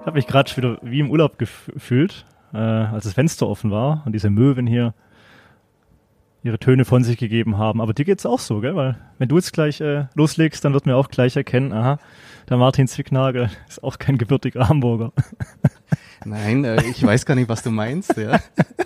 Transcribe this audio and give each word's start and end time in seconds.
Ich 0.00 0.06
habe 0.06 0.16
mich 0.16 0.26
gerade 0.26 0.56
wieder 0.56 0.78
wie 0.80 1.00
im 1.00 1.10
Urlaub 1.10 1.38
gefühlt, 1.38 2.24
äh, 2.54 2.56
als 2.56 3.04
das 3.04 3.12
Fenster 3.12 3.46
offen 3.46 3.70
war 3.70 4.02
und 4.06 4.12
diese 4.12 4.30
Möwen 4.30 4.66
hier 4.66 4.94
ihre 6.42 6.58
Töne 6.58 6.86
von 6.86 7.04
sich 7.04 7.18
gegeben 7.18 7.58
haben. 7.58 7.82
Aber 7.82 7.92
dir 7.92 8.06
geht's 8.06 8.24
auch 8.24 8.38
so, 8.38 8.60
gell? 8.60 8.74
Weil 8.74 8.96
wenn 9.18 9.28
du 9.28 9.36
jetzt 9.36 9.52
gleich 9.52 9.78
äh, 9.82 10.06
loslegst, 10.14 10.64
dann 10.64 10.72
wird 10.72 10.86
mir 10.86 10.96
auch 10.96 11.08
gleich 11.08 11.36
erkennen, 11.36 11.74
aha, 11.74 11.98
der 12.48 12.56
Martin 12.56 12.88
Zwicknagel 12.88 13.50
ist 13.68 13.84
auch 13.84 13.98
kein 13.98 14.16
gebürtiger 14.16 14.70
Hamburger. 14.70 15.12
Nein, 16.24 16.64
äh, 16.64 16.82
ich 16.84 17.02
weiß 17.02 17.26
gar 17.26 17.34
nicht, 17.34 17.50
was 17.50 17.62
du 17.62 17.70
meinst. 17.70 18.16
Ja. 18.16 18.40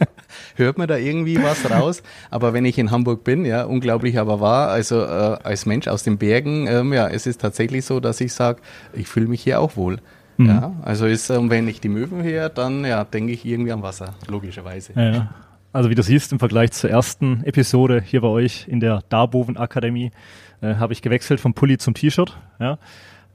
Hört 0.57 0.79
man 0.79 0.89
da 0.89 0.96
irgendwie 0.96 1.40
was 1.40 1.71
raus? 1.71 2.03
Aber 2.29 2.54
wenn 2.54 2.64
ich 2.64 2.76
in 2.76 2.90
Hamburg 2.90 3.22
bin, 3.22 3.44
ja, 3.44 3.62
unglaublich 3.62 4.18
aber 4.18 4.40
wahr, 4.40 4.71
also 4.71 5.00
äh, 5.00 5.39
als 5.44 5.64
Mensch 5.64 5.86
aus 5.86 6.03
den 6.03 6.18
Bergen, 6.18 6.67
ähm, 6.67 6.93
ja, 6.93 7.07
es 7.07 7.29
ist 7.29 7.40
tatsächlich 7.40 7.85
so, 7.85 8.00
dass 8.00 8.21
ich 8.21 8.32
sage, 8.32 8.61
ich 8.93 9.07
fühle 9.07 9.29
mich 9.29 9.43
hier 9.43 9.61
auch 9.61 9.76
wohl. 9.76 10.00
Mhm. 10.36 10.46
Ja, 10.46 10.72
also 10.82 11.06
ist, 11.06 11.30
ähm, 11.30 11.50
wenn 11.50 11.68
ich 11.68 11.80
die 11.80 11.88
Möwen 11.88 12.22
höre, 12.22 12.48
dann 12.48 12.84
ja, 12.84 13.04
denke 13.04 13.32
ich 13.32 13.44
irgendwie 13.44 13.72
am 13.72 13.82
Wasser, 13.82 14.14
logischerweise. 14.29 14.93
Ja, 14.94 15.10
ja. 15.10 15.34
Also 15.72 15.90
wie 15.90 15.94
du 15.94 16.02
siehst, 16.02 16.32
im 16.32 16.38
Vergleich 16.38 16.70
zur 16.72 16.90
ersten 16.90 17.43
Episode 17.44 18.00
hier 18.00 18.20
bei 18.20 18.29
euch 18.29 18.68
in 18.68 18.79
der 18.79 19.02
Darboven 19.08 19.57
Akademie 19.57 20.12
äh, 20.60 20.76
habe 20.76 20.93
ich 20.93 21.02
gewechselt 21.02 21.40
vom 21.40 21.54
Pulli 21.54 21.79
zum 21.79 21.94
T-Shirt. 21.94 22.36
Ja. 22.60 22.79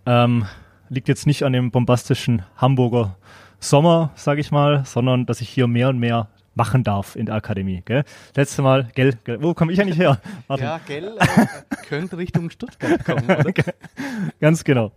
Ähm, 0.05 0.45
liegt 0.87 1.09
jetzt 1.09 1.27
nicht 1.27 1.43
an 1.43 1.53
dem 1.53 1.71
bombastischen 1.71 2.43
Hamburger 2.55 3.17
Sommer, 3.59 4.11
sage 4.15 4.39
ich 4.39 4.51
mal, 4.51 4.85
sondern 4.85 5.25
dass 5.25 5.41
ich 5.41 5.49
hier 5.49 5.67
mehr 5.67 5.89
und 5.89 5.99
mehr 5.99 6.29
machen 6.55 6.83
darf 6.83 7.15
in 7.15 7.25
der 7.25 7.35
Akademie. 7.35 7.81
Gell? 7.85 8.03
Letzte 8.35 8.61
Mal, 8.61 8.89
gell, 8.95 9.13
gell 9.23 9.41
wo 9.41 9.53
komme 9.53 9.71
ich 9.73 9.81
eigentlich 9.81 9.99
her? 9.99 10.19
Martin. 10.47 10.65
Ja, 10.67 10.79
gell, 10.85 11.17
äh, 11.19 11.45
könnte 11.87 12.17
Richtung 12.17 12.49
Stuttgart 12.49 13.03
kommen, 13.03 13.25
oder? 13.25 13.53
Ganz 14.39 14.63
genau. 14.63 14.91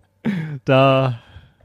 Da 0.64 1.18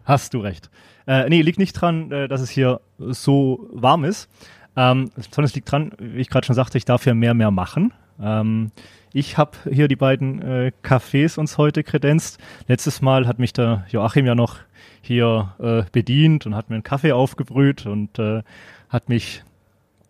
hast 0.08 0.34
du 0.34 0.40
recht. 0.40 0.70
Äh, 1.06 1.30
nee, 1.30 1.42
liegt 1.42 1.60
nicht 1.60 1.74
dran, 1.74 2.12
äh, 2.12 2.28
dass 2.28 2.42
es 2.42 2.50
hier 2.50 2.82
so 2.98 3.70
warm 3.72 4.04
ist, 4.04 4.30
ähm, 4.76 5.12
sondern 5.16 5.46
es 5.46 5.56
liegt 5.56 5.72
dran, 5.72 5.92
wie 6.00 6.22
ich 6.22 6.30
gerade 6.30 6.46
schon 6.46 6.56
sagte, 6.56 6.78
ich 6.78 6.86
darf 6.86 7.04
hier 7.04 7.14
mehr, 7.14 7.34
mehr 7.34 7.52
machen. 7.52 7.94
Ähm, 8.20 8.72
ich 9.14 9.38
habe 9.38 9.52
hier 9.70 9.88
die 9.88 9.96
beiden 9.96 10.42
äh, 10.42 10.72
Cafés 10.84 11.38
uns 11.38 11.58
heute 11.58 11.84
kredenzt. 11.84 12.40
Letztes 12.68 13.02
Mal 13.02 13.28
hat 13.28 13.40
mich 13.40 13.54
der 13.54 13.86
Joachim 13.90 14.26
ja 14.26 14.36
noch 14.36 14.58
hier 15.02 15.54
äh, 15.60 15.84
bedient 15.92 16.46
und 16.46 16.56
hat 16.56 16.70
mir 16.70 16.76
einen 16.76 16.84
Kaffee 16.84 17.12
aufgebrüht 17.12 17.86
und 17.86 18.20
äh, 18.20 18.44
hat 18.90 19.10
mich 19.10 19.44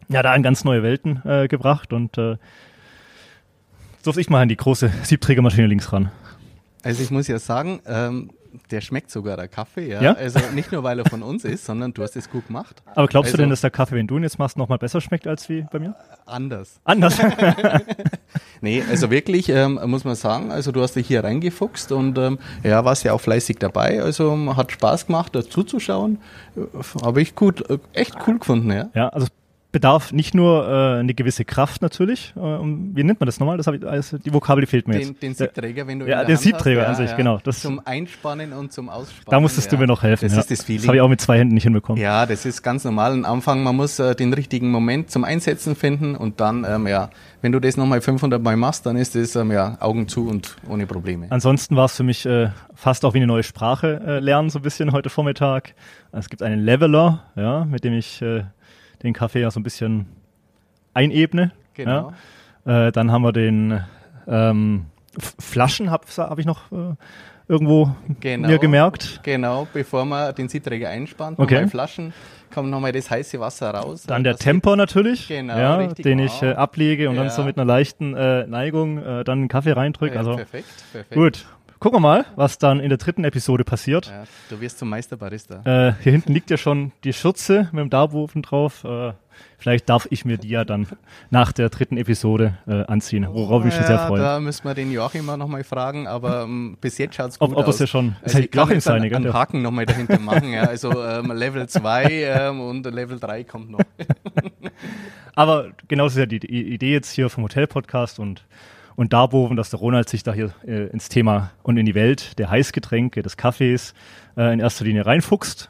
ja 0.09 0.23
da 0.23 0.33
in 0.35 0.43
ganz 0.43 0.63
neue 0.63 0.83
Welten 0.83 1.21
äh, 1.25 1.47
gebracht 1.47 1.93
und 1.93 2.17
äh, 2.17 2.37
durfte 4.03 4.21
ich 4.21 4.29
mal 4.29 4.41
an 4.41 4.49
die 4.49 4.57
große 4.57 4.91
Siebträgermaschine 5.03 5.67
links 5.67 5.91
ran. 5.91 6.11
Also 6.83 7.03
ich 7.03 7.11
muss 7.11 7.27
ja 7.27 7.39
sagen, 7.39 7.81
ähm, 7.85 8.29
der 8.71 8.81
schmeckt 8.81 9.11
sogar 9.11 9.37
der 9.37 9.47
Kaffee, 9.47 9.89
ja? 9.89 10.01
ja? 10.01 10.13
Also 10.13 10.39
nicht 10.53 10.71
nur, 10.71 10.83
weil 10.83 10.99
er 10.99 11.05
von 11.05 11.23
uns 11.23 11.43
ist, 11.43 11.65
sondern 11.65 11.93
du 11.93 12.03
hast 12.03 12.15
es 12.15 12.29
gut 12.29 12.47
gemacht. 12.47 12.81
Aber 12.95 13.07
glaubst 13.07 13.29
also, 13.29 13.37
du 13.37 13.43
denn, 13.43 13.49
dass 13.49 13.61
der 13.61 13.69
Kaffee, 13.69 13.95
wenn 13.95 14.07
du 14.07 14.17
ihn 14.17 14.23
jetzt 14.23 14.39
machst, 14.39 14.57
nochmal 14.57 14.77
besser 14.77 15.01
schmeckt 15.01 15.27
als 15.27 15.47
wie 15.49 15.65
bei 15.71 15.79
mir? 15.79 15.95
Anders. 16.25 16.79
Anders. 16.83 17.17
nee, 18.61 18.83
also 18.89 19.09
wirklich 19.11 19.49
ähm, 19.49 19.79
muss 19.85 20.03
man 20.03 20.15
sagen, 20.15 20.51
also 20.51 20.71
du 20.71 20.81
hast 20.81 20.95
dich 20.95 21.07
hier 21.07 21.23
reingefuchst 21.23 21.91
und 21.91 22.17
ähm, 22.17 22.39
ja, 22.63 22.83
warst 22.85 23.03
ja 23.03 23.13
auch 23.13 23.21
fleißig 23.21 23.57
dabei. 23.59 24.01
Also 24.01 24.55
hat 24.55 24.71
Spaß 24.71 25.07
gemacht, 25.07 25.35
dazu 25.35 25.63
zu 25.63 25.79
schauen. 25.79 26.19
Habe 27.03 27.21
ich 27.21 27.35
gut, 27.35 27.69
äh, 27.69 27.79
echt 27.93 28.15
cool 28.27 28.39
gefunden, 28.39 28.71
ja. 28.71 28.89
Ja, 28.93 29.09
also 29.09 29.27
bedarf 29.71 30.13
nicht 30.13 30.33
nur 30.33 30.67
äh, 30.67 30.99
eine 30.99 31.13
gewisse 31.13 31.45
Kraft 31.45 31.81
natürlich. 31.81 32.33
Äh, 32.35 32.39
wie 32.39 33.03
nennt 33.03 33.19
man 33.19 33.25
das 33.25 33.39
nochmal? 33.39 33.57
Das 33.57 33.67
ich, 33.67 33.85
also 33.85 34.17
die 34.17 34.33
Vokabel 34.33 34.61
die 34.61 34.67
fehlt 34.67 34.87
mir 34.87 34.97
den, 34.97 35.09
jetzt. 35.09 35.21
Den 35.21 35.33
Siebträger, 35.33 35.87
wenn 35.87 35.99
du 35.99 36.07
ja, 36.07 36.23
den 36.23 36.37
Siebträger 36.37 36.81
hast, 36.81 36.89
an 36.89 36.95
sich, 36.95 37.11
ja. 37.11 37.17
genau. 37.17 37.39
Das, 37.43 37.59
zum 37.59 37.81
Einspannen 37.85 38.53
und 38.53 38.71
zum 38.71 38.89
Ausspannen. 38.89 39.25
Da 39.29 39.39
musstest 39.39 39.71
du 39.71 39.77
mir 39.77 39.87
noch 39.87 40.03
helfen. 40.03 40.25
Das 40.25 40.33
ja. 40.33 40.39
ist 40.39 40.51
das 40.51 40.63
Feeling. 40.63 40.81
Das 40.81 40.87
habe 40.87 40.97
ich 40.97 41.01
auch 41.01 41.09
mit 41.09 41.21
zwei 41.21 41.37
Händen 41.39 41.53
nicht 41.53 41.63
hinbekommen. 41.63 42.01
Ja, 42.01 42.25
das 42.25 42.45
ist 42.45 42.63
ganz 42.63 42.85
normal. 42.85 43.11
Am 43.11 43.25
Anfang, 43.25 43.61
man 43.61 43.75
muss 43.75 43.99
äh, 43.99 44.15
den 44.15 44.33
richtigen 44.33 44.71
Moment 44.71 45.11
zum 45.11 45.23
Einsetzen 45.23 45.75
finden 45.75 46.15
und 46.15 46.39
dann, 46.39 46.65
ähm, 46.67 46.87
ja, 46.87 47.09
wenn 47.41 47.51
du 47.51 47.59
das 47.59 47.77
nochmal 47.77 48.01
500 48.01 48.41
Mal 48.41 48.55
machst, 48.57 48.85
dann 48.85 48.95
ist 48.95 49.15
das 49.15 49.35
ähm, 49.35 49.51
ja 49.51 49.77
Augen 49.79 50.07
zu 50.07 50.27
und 50.27 50.55
ohne 50.69 50.87
Probleme. 50.87 51.27
Ansonsten 51.29 51.75
war 51.75 51.85
es 51.85 51.95
für 51.95 52.03
mich 52.03 52.25
äh, 52.25 52.49
fast 52.73 53.05
auch 53.05 53.13
wie 53.13 53.19
eine 53.19 53.27
neue 53.27 53.43
Sprache 53.43 54.01
äh, 54.05 54.19
lernen 54.19 54.49
so 54.49 54.59
ein 54.59 54.63
bisschen 54.63 54.91
heute 54.91 55.09
Vormittag. 55.09 55.73
Es 56.11 56.29
gibt 56.29 56.41
einen 56.41 56.61
Leveler, 56.61 57.25
ja, 57.35 57.65
mit 57.65 57.83
dem 57.83 57.93
ich 57.93 58.21
äh, 58.21 58.43
den 59.03 59.13
Kaffee 59.13 59.41
ja 59.41 59.51
so 59.51 59.59
ein 59.59 59.63
bisschen 59.63 60.07
einebne. 60.93 61.51
Genau. 61.73 62.13
Ja. 62.65 62.87
Äh, 62.87 62.91
dann 62.91 63.11
haben 63.11 63.21
wir 63.21 63.31
den 63.31 63.81
ähm, 64.27 64.85
Flaschen, 65.39 65.89
habe 65.89 66.05
hab 66.17 66.39
ich 66.39 66.45
noch 66.45 66.71
äh, 66.71 66.95
irgendwo 67.47 67.95
genau, 68.19 68.47
mir 68.47 68.59
gemerkt. 68.59 69.21
Genau, 69.23 69.67
bevor 69.73 70.05
man 70.05 70.35
den 70.35 70.49
Siebträger 70.49 70.89
einspannt, 70.89 71.39
okay. 71.39 71.55
nochmal 71.55 71.69
Flaschen, 71.69 72.13
kommt 72.53 72.69
nochmal 72.69 72.91
das 72.91 73.09
heiße 73.09 73.39
Wasser 73.39 73.71
raus. 73.71 74.03
Dann 74.03 74.23
der 74.23 74.35
Temper 74.35 74.75
natürlich, 74.75 75.27
genau, 75.27 75.57
ja, 75.57 75.87
den 75.87 76.19
ich 76.19 76.41
äh, 76.41 76.53
ablege 76.53 77.09
und 77.09 77.15
ja. 77.15 77.23
dann 77.23 77.31
so 77.31 77.43
mit 77.43 77.57
einer 77.57 77.65
leichten 77.65 78.15
äh, 78.15 78.45
Neigung 78.47 78.97
äh, 78.97 79.23
dann 79.23 79.39
einen 79.39 79.47
Kaffee 79.47 79.71
reindrücke. 79.71 80.15
Ja, 80.15 80.19
also, 80.19 80.35
perfekt, 80.35 80.67
perfekt. 80.91 81.13
Gut, 81.13 81.45
gucken 81.79 81.97
wir 81.97 82.01
mal, 82.01 82.25
was 82.35 82.57
dann 82.57 82.79
in 82.79 82.89
der 82.89 82.97
dritten 82.97 83.23
Episode 83.23 83.63
passiert. 83.63 84.07
Ja, 84.07 84.23
du 84.49 84.61
wirst 84.61 84.79
zum 84.79 84.89
Meisterbarista. 84.89 85.61
Äh, 85.65 85.93
hier 86.01 86.11
hinten 86.11 86.33
liegt 86.33 86.49
ja 86.49 86.57
schon 86.57 86.91
die 87.03 87.13
Schürze 87.13 87.69
mit 87.71 87.81
dem 87.81 87.89
Darbofen 87.89 88.41
drauf. 88.41 88.83
Äh, 88.83 89.13
Vielleicht 89.59 89.89
darf 89.89 90.07
ich 90.11 90.23
mir 90.23 90.37
die 90.37 90.49
ja 90.49 90.65
dann 90.65 90.87
nach 91.31 91.51
der 91.51 91.69
dritten 91.69 91.97
Episode 91.97 92.57
äh, 92.67 92.83
anziehen, 92.85 93.27
worauf 93.29 93.61
ich 93.61 93.65
mich 93.65 93.75
schon 93.75 93.87
sehr 93.87 94.07
freue. 94.07 94.21
Da 94.21 94.39
müssen 94.39 94.63
wir 94.65 94.75
den 94.75 94.91
Joachim 94.91 95.25
mal 95.25 95.37
nochmal 95.37 95.63
fragen, 95.63 96.07
aber 96.07 96.43
ähm, 96.43 96.77
bis 96.79 96.97
jetzt 96.99 97.15
schaut 97.15 97.31
es 97.31 97.39
gut 97.39 97.49
ob, 97.49 97.57
ob 97.57 97.59
aus. 97.59 97.67
Ob 97.67 97.73
es 97.73 97.79
ja 97.79 97.87
schon 97.87 98.15
also 98.21 98.37
ich 98.37 98.49
Joachim 98.53 98.73
kann 98.73 98.81
seine, 98.81 99.15
einen 99.15 99.33
Haken 99.33 99.63
nochmal 99.63 99.87
dahinter 99.87 100.19
machen. 100.19 100.53
Ja. 100.53 100.63
Also 100.65 101.03
ähm, 101.03 101.31
Level 101.31 101.67
2 101.67 102.05
ähm, 102.05 102.61
und 102.61 102.85
Level 102.85 103.19
3 103.19 103.43
kommt 103.45 103.71
noch. 103.71 103.79
aber 105.35 105.69
genau 105.87 106.03
das 106.03 106.13
ist 106.13 106.19
ja 106.19 106.25
die, 106.27 106.39
die 106.39 106.73
Idee 106.73 106.93
jetzt 106.93 107.11
hier 107.11 107.29
vom 107.29 107.43
Hotel-Podcast 107.43 108.19
und 108.19 108.45
und 108.97 109.13
Darboven, 109.13 109.55
dass 109.55 109.69
der 109.69 109.79
Ronald 109.79 110.09
sich 110.09 110.23
da 110.23 110.33
hier 110.33 110.51
äh, 110.67 110.87
ins 110.87 111.07
Thema 111.07 111.51
und 111.63 111.77
in 111.77 111.85
die 111.85 111.95
Welt 111.95 112.37
der 112.37 112.49
Heißgetränke, 112.49 113.21
des 113.21 113.37
Kaffees 113.37 113.93
äh, 114.35 114.51
in 114.51 114.59
erster 114.59 114.83
Linie 114.83 115.05
reinfuchst. 115.05 115.69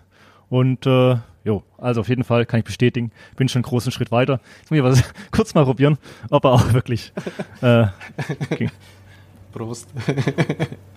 Und 0.50 0.88
äh, 0.88 1.18
Jo, 1.48 1.64
also 1.78 2.02
auf 2.02 2.10
jeden 2.10 2.26
Fall 2.26 2.46
kann 2.46 2.60
ich 2.60 2.66
bestätigen, 2.66 3.10
bin 3.38 3.48
schon 3.48 3.60
einen 3.60 3.70
großen 3.70 3.90
Schritt 3.94 4.12
weiter. 4.12 4.42
Jetzt 4.60 4.70
muss 4.70 4.78
ich 4.80 4.84
was 4.84 5.14
kurz 5.32 5.54
mal 5.54 5.64
probieren, 5.64 5.98
ob 6.30 6.44
er 6.44 6.52
auch 6.52 6.74
wirklich. 6.74 7.14
Äh, 7.62 7.86
okay. 8.52 8.70
Prost. 9.54 9.88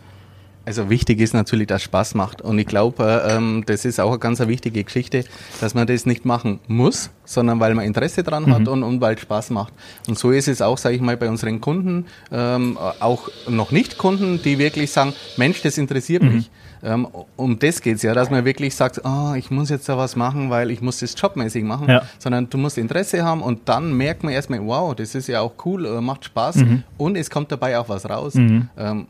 Also 0.64 0.90
wichtig 0.90 1.20
ist 1.20 1.32
natürlich, 1.32 1.66
dass 1.66 1.82
Spaß 1.82 2.14
macht. 2.14 2.42
Und 2.42 2.58
ich 2.58 2.66
glaube, 2.66 3.24
ähm, 3.28 3.64
das 3.66 3.84
ist 3.84 3.98
auch 3.98 4.10
eine 4.10 4.18
ganz 4.18 4.40
wichtige 4.40 4.84
Geschichte, 4.84 5.24
dass 5.60 5.74
man 5.74 5.86
das 5.86 6.06
nicht 6.06 6.24
machen 6.24 6.60
muss, 6.68 7.10
sondern 7.24 7.60
weil 7.60 7.74
man 7.74 7.84
Interesse 7.84 8.22
dran 8.22 8.44
mhm. 8.44 8.54
hat 8.54 8.68
und, 8.68 8.82
und 8.82 9.00
weil 9.00 9.14
es 9.14 9.20
Spaß 9.20 9.50
macht. 9.50 9.72
Und 10.06 10.18
so 10.18 10.30
ist 10.30 10.48
es 10.48 10.60
auch, 10.60 10.78
sage 10.78 10.96
ich 10.96 11.00
mal, 11.00 11.16
bei 11.16 11.28
unseren 11.28 11.60
Kunden, 11.60 12.06
ähm, 12.30 12.78
auch 13.00 13.28
noch 13.48 13.72
nicht 13.72 13.98
Kunden, 13.98 14.40
die 14.42 14.58
wirklich 14.58 14.92
sagen, 14.92 15.14
Mensch, 15.36 15.62
das 15.62 15.78
interessiert 15.78 16.22
mhm. 16.22 16.34
mich. 16.34 16.50
Ähm, 16.82 17.08
um 17.36 17.58
das 17.58 17.82
geht's 17.82 18.02
ja, 18.02 18.14
dass 18.14 18.30
man 18.30 18.44
wirklich 18.44 18.74
sagt, 18.74 19.02
oh, 19.04 19.34
ich 19.34 19.50
muss 19.50 19.68
jetzt 19.68 19.88
da 19.88 19.98
was 19.98 20.16
machen, 20.16 20.50
weil 20.50 20.70
ich 20.70 20.80
muss 20.80 21.00
das 21.00 21.14
jobmäßig 21.16 21.62
machen, 21.62 21.88
ja. 21.88 22.02
sondern 22.18 22.48
du 22.48 22.56
musst 22.56 22.78
Interesse 22.78 23.22
haben 23.22 23.42
und 23.42 23.68
dann 23.68 23.92
merkt 23.92 24.24
man 24.24 24.32
erstmal, 24.32 24.64
wow, 24.64 24.94
das 24.94 25.14
ist 25.14 25.26
ja 25.26 25.40
auch 25.40 25.52
cool, 25.64 25.84
äh, 25.84 26.00
macht 26.00 26.24
Spaß 26.24 26.56
Mhm. 26.56 26.82
und 26.96 27.16
es 27.16 27.30
kommt 27.30 27.52
dabei 27.52 27.78
auch 27.78 27.88
was 27.88 28.08
raus. 28.08 28.34
Mhm. 28.34 28.68
Ähm, 28.78 29.06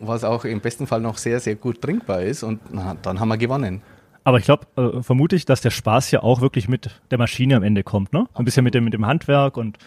was 0.00 0.24
auch 0.24 0.44
im 0.44 0.60
besten 0.60 0.86
Fall 0.86 1.00
noch 1.00 1.18
sehr, 1.18 1.40
sehr 1.40 1.54
gut 1.54 1.80
trinkbar 1.80 2.22
ist 2.22 2.42
und 2.42 2.60
na, 2.72 2.96
dann 3.02 3.20
haben 3.20 3.28
wir 3.28 3.38
gewonnen. 3.38 3.82
Aber 4.24 4.38
ich 4.38 4.44
glaube, 4.44 4.66
äh, 4.76 5.02
vermute 5.02 5.36
ich, 5.36 5.46
dass 5.46 5.60
der 5.60 5.70
Spaß 5.70 6.10
ja 6.10 6.22
auch 6.22 6.40
wirklich 6.40 6.68
mit 6.68 6.90
der 7.10 7.18
Maschine 7.18 7.56
am 7.56 7.62
Ende 7.62 7.82
kommt, 7.82 8.12
ne? 8.12 8.26
Ein 8.34 8.44
bisschen 8.44 8.64
mit 8.64 8.74
dem, 8.74 8.84
mit 8.84 8.92
dem 8.92 9.06
Handwerk 9.06 9.56
und 9.56 9.78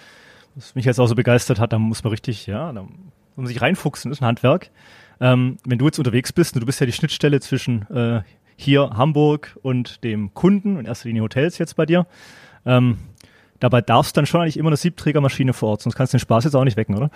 was 0.56 0.76
mich 0.76 0.86
jetzt 0.86 1.00
auch 1.00 1.08
so 1.08 1.16
begeistert 1.16 1.60
hat, 1.60 1.74
da 1.74 1.80
muss 1.80 2.04
man 2.04 2.12
richtig, 2.12 2.48
ja, 2.48 2.74
da 2.74 2.82
muss 2.82 2.92
man 3.36 3.48
sich 3.48 3.62
reinfuchsen, 3.62 4.12
ist 4.12 4.22
ein 4.22 4.26
Handwerk. 4.26 4.70
Ähm, 5.20 5.58
wenn 5.66 5.78
du 5.78 5.86
jetzt 5.86 6.00
unterwegs 6.00 6.34
bist, 6.34 6.56
du 6.56 6.66
bist 6.66 6.80
ja 6.80 6.86
die 6.86 6.92
Schnittstelle 6.92 7.40
zwischen 7.40 7.88
äh, 7.92 8.22
hier 8.56 8.90
Hamburg 8.92 9.58
und 9.62 10.04
dem 10.04 10.34
Kunden, 10.34 10.78
in 10.78 10.86
erster 10.86 11.08
Linie 11.08 11.24
Hotels 11.24 11.58
jetzt 11.58 11.76
bei 11.76 11.86
dir. 11.86 12.08
Ähm, 12.66 12.98
Dabei 13.62 13.80
darfst 13.82 14.16
du 14.16 14.20
dann 14.20 14.26
schon 14.26 14.42
eigentlich 14.42 14.58
immer 14.58 14.68
eine 14.70 14.78
Siebträgermaschine 14.78 15.54
vor 15.54 15.70
Ort, 15.70 15.82
sonst 15.84 15.96
kannst 15.96 16.12
du 16.14 16.18
den 16.18 16.22
Spaß 16.22 16.44
jetzt 16.44 16.56
auch 16.56 16.64
nicht 16.66 16.76
wecken, 16.78 16.96
oder? 16.98 17.10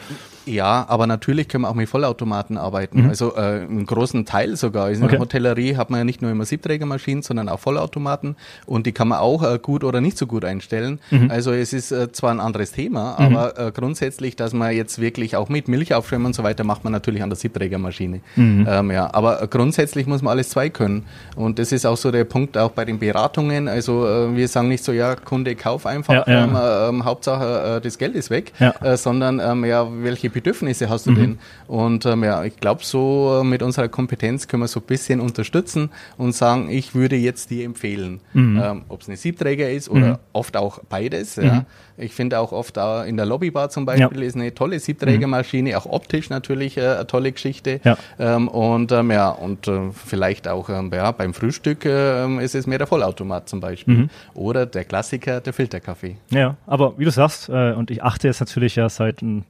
Ja, 0.45 0.85
aber 0.87 1.07
natürlich 1.07 1.47
können 1.49 1.63
wir 1.63 1.69
auch 1.69 1.75
mit 1.75 1.89
Vollautomaten 1.89 2.57
arbeiten. 2.57 3.03
Mhm. 3.03 3.09
Also 3.09 3.35
äh, 3.35 3.39
einen 3.63 3.85
großen 3.85 4.25
Teil 4.25 4.55
sogar. 4.55 4.89
In 4.91 5.01
Okay. 5.03 5.11
der 5.11 5.19
Hotellerie 5.19 5.75
hat 5.75 5.89
man 5.89 5.99
ja 5.99 6.03
nicht 6.03 6.21
nur 6.21 6.31
immer 6.31 6.45
Siebträgermaschinen, 6.45 7.21
sondern 7.23 7.49
auch 7.49 7.59
Vollautomaten 7.59 8.35
und 8.65 8.85
die 8.85 8.91
kann 8.91 9.07
man 9.07 9.19
auch 9.19 9.43
äh, 9.43 9.59
gut 9.59 9.83
oder 9.83 9.99
nicht 10.01 10.17
so 10.17 10.27
gut 10.27 10.45
einstellen. 10.45 10.99
Mhm. 11.11 11.31
Also 11.31 11.51
es 11.51 11.73
ist 11.73 11.91
äh, 11.91 12.11
zwar 12.11 12.31
ein 12.31 12.39
anderes 12.39 12.71
Thema, 12.71 13.17
aber 13.19 13.57
äh, 13.59 13.71
grundsätzlich, 13.71 14.35
dass 14.35 14.53
man 14.53 14.71
jetzt 14.75 15.01
wirklich 15.01 15.35
auch 15.35 15.49
mit 15.49 15.67
Milch 15.67 15.93
aufschwemmen 15.95 16.27
und 16.27 16.33
so 16.35 16.43
weiter, 16.43 16.63
macht 16.63 16.83
man 16.83 16.93
natürlich 16.93 17.23
an 17.23 17.29
der 17.29 17.37
Siebträgermaschine. 17.37 18.21
Mhm. 18.35 18.67
Ähm, 18.69 18.91
ja, 18.91 19.11
aber 19.13 19.41
äh, 19.41 19.47
grundsätzlich 19.47 20.05
muss 20.05 20.21
man 20.21 20.31
alles 20.31 20.49
zwei 20.49 20.69
können. 20.69 21.05
Und 21.35 21.57
das 21.59 21.71
ist 21.71 21.85
auch 21.85 21.97
so 21.97 22.11
der 22.11 22.23
Punkt 22.25 22.57
auch 22.57 22.71
bei 22.71 22.85
den 22.85 22.99
Beratungen. 22.99 23.67
Also 23.67 24.05
äh, 24.07 24.35
wir 24.35 24.47
sagen 24.47 24.67
nicht 24.67 24.83
so, 24.83 24.91
ja, 24.91 25.15
Kunde, 25.15 25.55
kauf 25.55 25.85
einfach, 25.87 26.13
Ja, 26.13 26.23
ja. 26.27 26.34
Ja. 26.35 26.87
ähm, 26.89 26.95
ähm, 26.99 27.05
Hauptsache 27.05 27.77
äh, 27.77 27.81
das 27.81 27.97
Geld 27.97 28.15
ist 28.15 28.29
weg, 28.29 28.51
Ja. 28.59 28.73
äh, 28.81 28.97
sondern 28.97 29.39
ähm, 29.39 29.65
ja, 29.65 29.87
welche 30.03 30.29
Bedürfnisse 30.29 30.89
hast 30.89 31.05
du 31.07 31.11
Mhm. 31.11 31.15
denn? 31.15 31.39
Und 31.67 32.05
ähm, 32.05 32.23
ja, 32.23 32.43
ich 32.43 32.57
glaube, 32.57 32.83
so 32.83 33.39
äh, 33.41 33.43
mit 33.43 33.61
unserer 33.63 33.87
Kompetenz 33.87 34.47
können 34.47 34.63
wir 34.63 34.67
so 34.67 34.79
ein 34.79 34.85
bisschen 34.85 35.19
unterstützen 35.19 35.89
und 36.17 36.33
sagen, 36.33 36.69
ich 36.69 36.95
würde 36.95 37.15
jetzt 37.15 37.49
dir 37.49 37.65
empfehlen, 37.65 38.19
Mhm. 38.33 38.61
ähm, 38.63 38.81
ob 38.89 39.01
es 39.01 39.07
eine 39.07 39.17
Siebträger 39.17 39.69
ist 39.69 39.89
oder 39.89 40.19
oft 40.33 40.57
auch 40.57 40.79
beides. 40.89 41.35
Ja. 41.37 41.65
Ich 41.97 42.13
finde 42.13 42.39
auch 42.39 42.51
oft 42.51 42.75
da 42.75 43.05
in 43.05 43.15
der 43.15 43.25
Lobbybar 43.25 43.69
zum 43.69 43.85
Beispiel 43.85 44.21
ist 44.23 44.35
eine 44.35 44.53
tolle 44.53 44.79
Siebträgermaschine, 44.79 45.77
auch 45.77 45.85
optisch 45.85 46.29
natürlich 46.29 46.77
äh, 46.77 46.81
eine 46.81 47.07
tolle 47.07 47.31
Geschichte. 47.31 47.79
Ähm, 48.19 48.47
und 48.49 48.91
ja, 48.91 49.29
und 49.29 49.67
äh, 49.67 49.79
vielleicht 49.93 50.47
auch 50.47 50.67
ja, 50.69 51.11
beim 51.11 51.33
Frühstück 51.33 51.85
ist 51.85 52.55
es 52.55 52.67
mehr 52.67 52.77
der 52.77 52.87
Vollautomat 52.87 53.47
zum 53.47 53.59
Beispiel. 53.59 53.93
Mhm. 53.95 54.09
Oder 54.33 54.65
der 54.65 54.83
Klassiker, 54.83 55.39
der 55.41 55.53
Filterkaffee. 55.53 56.17
Ja, 56.31 56.57
aber 56.65 56.97
wie 56.97 57.05
du 57.05 57.11
sagst, 57.11 57.49
äh, 57.49 57.73
und 57.73 57.91
ich 57.91 58.03
achte 58.03 58.27
jetzt 58.27 58.39
natürlich 58.39 58.75
ja 58.75 58.89
seit 58.89 59.21
ein 59.21 59.45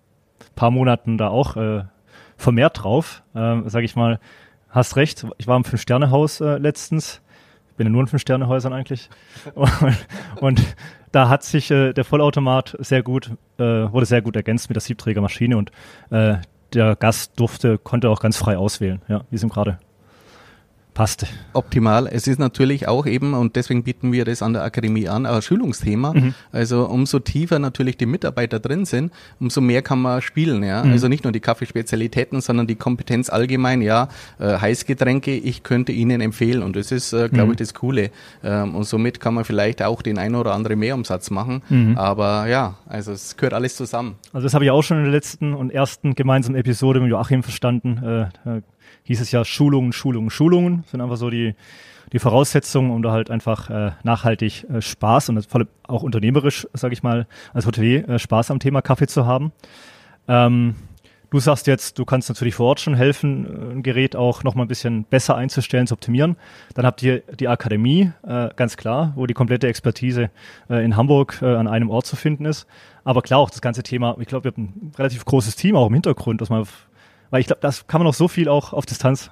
paar 0.55 0.71
Monaten 0.71 1.17
da 1.17 1.29
auch 1.29 1.55
äh, 1.55 1.83
vermehrt 2.37 2.83
drauf, 2.83 3.23
äh, 3.33 3.61
sag 3.65 3.83
ich 3.83 3.95
mal, 3.95 4.19
hast 4.69 4.95
recht, 4.95 5.25
ich 5.37 5.47
war 5.47 5.55
im 5.55 5.63
Fünf-Sterne-Haus 5.63 6.41
äh, 6.41 6.57
letztens, 6.57 7.21
ich 7.69 7.75
bin 7.75 7.87
ja 7.87 7.91
nur 7.91 8.01
in 8.01 8.07
Fünf-Sterne-Häusern 8.07 8.73
eigentlich, 8.73 9.09
und, 9.55 9.71
und 10.41 10.75
da 11.11 11.29
hat 11.29 11.43
sich 11.43 11.71
äh, 11.71 11.93
der 11.93 12.03
Vollautomat 12.03 12.75
sehr 12.79 13.03
gut, 13.03 13.31
äh, 13.57 13.63
wurde 13.63 14.05
sehr 14.05 14.21
gut 14.21 14.35
ergänzt 14.35 14.69
mit 14.69 14.75
der 14.75 14.81
Siebträgermaschine 14.81 15.57
und 15.57 15.71
äh, 16.09 16.35
der 16.73 16.95
Gast 16.97 17.39
durfte, 17.39 17.77
konnte 17.77 18.09
auch 18.09 18.19
ganz 18.19 18.35
frei 18.35 18.57
auswählen, 18.57 19.01
ja, 19.07 19.23
wie 19.29 19.37
es 19.37 19.43
ihm 19.43 19.49
gerade 19.49 19.77
passte. 20.95 21.27
Optimal. 21.53 22.07
Es 22.07 22.25
ist 22.25 22.39
natürlich 22.39 22.87
auch 22.87 23.05
eben, 23.05 23.35
und 23.35 23.55
deswegen 23.55 23.83
bieten 23.83 24.11
wir 24.13 24.25
das 24.25 24.41
an 24.41 24.53
der 24.53 24.63
Akademie 24.63 25.07
an, 25.07 25.25
ein 25.27 25.41
Schulungsthema. 25.41 26.13
Mhm. 26.13 26.33
Also 26.51 26.85
umso 26.87 27.19
tiefer 27.19 27.59
natürlich 27.59 27.97
die 27.97 28.05
Mitarbeiter 28.07 28.59
drin 28.59 28.85
sind, 28.85 29.11
umso 29.39 29.61
mehr 29.61 29.83
kann 29.83 30.01
man 30.01 30.21
spielen. 30.23 30.63
Ja? 30.63 30.83
Mhm. 30.83 30.93
Also 30.93 31.07
nicht 31.07 31.23
nur 31.25 31.33
die 31.33 31.41
Kaffeespezialitäten, 31.41 32.41
sondern 32.41 32.65
die 32.65 32.75
Kompetenz 32.75 33.29
allgemein. 33.29 33.81
Ja, 33.81 34.07
äh, 34.39 34.57
Heißgetränke, 34.57 35.35
ich 35.35 35.61
könnte 35.63 35.91
Ihnen 35.91 36.21
empfehlen. 36.21 36.63
Und 36.63 36.75
das 36.77 36.91
ist, 36.91 37.11
äh, 37.13 37.27
glaube 37.29 37.47
Mhm. 37.47 37.51
ich, 37.51 37.57
das 37.57 37.73
Coole. 37.73 38.09
Ähm, 38.43 38.73
und 38.73 38.85
somit 38.85 39.19
kann 39.19 39.33
man 39.33 39.43
vielleicht 39.43 39.83
auch 39.83 40.01
den 40.01 40.17
einen 40.17 40.35
oder 40.35 40.53
anderen 40.53 40.79
Mehrumsatz 40.79 41.29
machen. 41.29 41.61
Mhm. 41.69 41.97
Aber 41.97 42.47
ja, 42.47 42.75
also 42.87 43.11
es 43.11 43.35
gehört 43.35 43.53
alles 43.53 43.75
zusammen. 43.75 44.15
Also 44.31 44.45
das 44.45 44.53
habe 44.53 44.63
ich 44.63 44.71
auch 44.71 44.81
schon 44.81 44.97
in 44.97 45.03
der 45.03 45.11
letzten 45.11 45.53
und 45.53 45.71
ersten 45.71 46.15
gemeinsamen 46.15 46.57
Episode 46.57 47.01
mit 47.01 47.09
Joachim 47.09 47.43
verstanden. 47.43 47.97
Äh, 47.97 48.27
da 48.45 48.61
hieß 49.03 49.21
es 49.21 49.31
ja 49.31 49.45
Schulungen, 49.45 49.93
Schulungen, 49.93 50.29
Schulungen 50.29 50.83
sind 50.87 51.01
einfach 51.01 51.17
so 51.17 51.29
die, 51.29 51.55
die 52.11 52.19
Voraussetzungen, 52.19 52.91
um 52.91 53.01
da 53.01 53.11
halt 53.11 53.29
einfach 53.31 53.69
äh, 53.69 53.91
nachhaltig 54.03 54.65
äh, 54.69 54.81
Spaß 54.81 55.29
und 55.29 55.45
vor 55.45 55.65
auch 55.87 56.03
unternehmerisch, 56.03 56.67
sage 56.73 56.93
ich 56.93 57.03
mal, 57.03 57.27
als 57.53 57.65
Hotelier 57.65 58.07
äh, 58.07 58.19
Spaß 58.19 58.51
am 58.51 58.59
Thema 58.59 58.81
Kaffee 58.81 59.07
zu 59.07 59.25
haben. 59.25 59.51
Ähm, 60.27 60.75
du 61.29 61.39
sagst 61.39 61.67
jetzt, 61.67 61.99
du 61.99 62.05
kannst 62.05 62.29
natürlich 62.29 62.55
vor 62.55 62.67
Ort 62.67 62.79
schon 62.79 62.95
helfen, 62.95 63.45
äh, 63.45 63.73
ein 63.73 63.83
Gerät 63.83 64.15
auch 64.15 64.43
noch 64.43 64.55
mal 64.55 64.63
ein 64.63 64.67
bisschen 64.67 65.03
besser 65.03 65.35
einzustellen, 65.35 65.87
zu 65.87 65.93
optimieren. 65.93 66.37
Dann 66.73 66.85
habt 66.85 67.03
ihr 67.03 67.19
die 67.39 67.47
Akademie, 67.47 68.11
äh, 68.25 68.49
ganz 68.55 68.77
klar, 68.77 69.13
wo 69.15 69.25
die 69.25 69.33
komplette 69.33 69.67
Expertise 69.67 70.29
äh, 70.69 70.83
in 70.83 70.95
Hamburg 70.95 71.39
äh, 71.41 71.55
an 71.55 71.67
einem 71.67 71.89
Ort 71.89 72.05
zu 72.05 72.15
finden 72.15 72.45
ist. 72.45 72.67
Aber 73.03 73.21
klar, 73.21 73.39
auch 73.39 73.49
das 73.49 73.61
ganze 73.61 73.83
Thema, 73.83 74.15
ich 74.19 74.27
glaube, 74.27 74.45
wir 74.45 74.51
haben 74.51 74.63
ein 74.63 74.91
relativ 74.97 75.25
großes 75.25 75.55
Team 75.55 75.75
auch 75.75 75.87
im 75.87 75.93
Hintergrund, 75.93 76.41
dass 76.41 76.49
man, 76.49 76.65
weil 77.31 77.41
ich 77.41 77.47
glaube, 77.47 77.61
das 77.61 77.87
kann 77.87 77.99
man 78.01 78.05
noch 78.07 78.13
so 78.13 78.27
viel 78.27 78.47
auch 78.49 78.73
auf 78.73 78.85
Distanz 78.85 79.29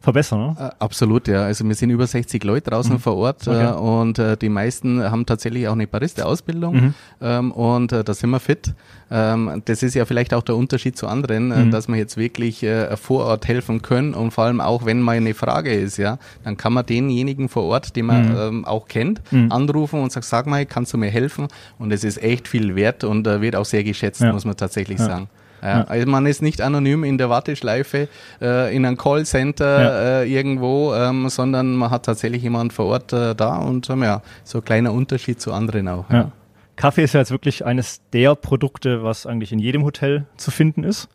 verbessern. 0.00 0.54
Ne? 0.58 0.72
Absolut, 0.80 1.28
ja. 1.28 1.44
Also 1.44 1.64
wir 1.66 1.74
sind 1.74 1.88
über 1.88 2.06
60 2.06 2.44
Leute 2.44 2.68
draußen 2.70 2.98
vor 2.98 3.16
Ort 3.16 3.48
Okay. 3.48 3.70
äh, 3.70 3.72
und 3.72 4.18
äh, 4.18 4.36
die 4.36 4.50
meisten 4.50 5.02
haben 5.02 5.24
tatsächlich 5.24 5.66
auch 5.66 5.72
eine 5.72 5.86
Barista-Ausbildung 5.86 6.92
ähm, 7.22 7.52
und 7.52 7.90
äh, 7.92 8.04
da 8.04 8.12
sind 8.12 8.28
wir 8.28 8.38
fit. 8.38 8.74
Ähm, 9.10 9.62
das 9.64 9.82
ist 9.82 9.94
ja 9.94 10.04
vielleicht 10.04 10.34
auch 10.34 10.42
der 10.42 10.56
Unterschied 10.56 10.98
zu 10.98 11.06
anderen, 11.08 11.50
äh, 11.52 11.70
dass 11.70 11.88
wir 11.88 11.96
jetzt 11.96 12.18
wirklich 12.18 12.62
äh, 12.62 12.94
vor 12.98 13.24
Ort 13.24 13.48
helfen 13.48 13.80
können 13.80 14.12
und 14.12 14.32
vor 14.32 14.44
allem 14.44 14.60
auch, 14.60 14.84
wenn 14.84 15.00
mal 15.00 15.16
eine 15.16 15.32
Frage 15.32 15.72
ist, 15.72 15.96
ja, 15.96 16.18
dann 16.42 16.58
kann 16.58 16.74
man 16.74 16.84
denjenigen 16.84 17.48
vor 17.48 17.62
Ort, 17.64 17.96
den 17.96 18.04
man 18.04 18.36
ähm, 18.36 18.64
auch 18.66 18.88
kennt, 18.88 19.22
anrufen 19.48 20.02
und 20.02 20.12
sagt, 20.12 20.26
sag 20.26 20.46
mal, 20.46 20.66
kannst 20.66 20.92
du 20.92 20.98
mir 20.98 21.10
helfen? 21.10 21.48
Und 21.78 21.92
es 21.92 22.04
ist 22.04 22.22
echt 22.22 22.46
viel 22.46 22.76
wert 22.76 23.04
und 23.04 23.26
äh, 23.26 23.40
wird 23.40 23.56
auch 23.56 23.64
sehr 23.64 23.84
geschätzt, 23.84 24.20
Ja. 24.20 24.34
muss 24.34 24.44
man 24.44 24.54
tatsächlich 24.56 24.98
Ja. 24.98 25.06
sagen. 25.06 25.28
Ja, 25.64 25.84
also 25.84 26.06
man 26.06 26.26
ist 26.26 26.42
nicht 26.42 26.60
anonym 26.60 27.04
in 27.04 27.16
der 27.16 27.30
Warteschleife, 27.30 28.08
äh, 28.40 28.76
in 28.76 28.84
einem 28.84 28.98
Callcenter 28.98 30.22
äh, 30.22 30.32
irgendwo, 30.32 30.94
ähm, 30.94 31.28
sondern 31.30 31.74
man 31.74 31.90
hat 31.90 32.04
tatsächlich 32.04 32.42
jemanden 32.42 32.70
vor 32.70 32.86
Ort 32.86 33.12
äh, 33.12 33.34
da 33.34 33.56
und 33.56 33.88
ähm, 33.88 34.02
ja, 34.02 34.20
so 34.44 34.58
ein 34.58 34.64
kleiner 34.64 34.92
Unterschied 34.92 35.40
zu 35.40 35.52
anderen 35.52 35.88
auch. 35.88 36.10
Ja. 36.10 36.32
Kaffee 36.76 37.04
ist 37.04 37.14
ja 37.14 37.20
jetzt 37.20 37.30
wirklich 37.30 37.64
eines 37.64 38.02
der 38.12 38.34
Produkte, 38.34 39.02
was 39.02 39.26
eigentlich 39.26 39.52
in 39.52 39.58
jedem 39.58 39.84
Hotel 39.84 40.26
zu 40.36 40.50
finden 40.50 40.84
ist. 40.84 41.08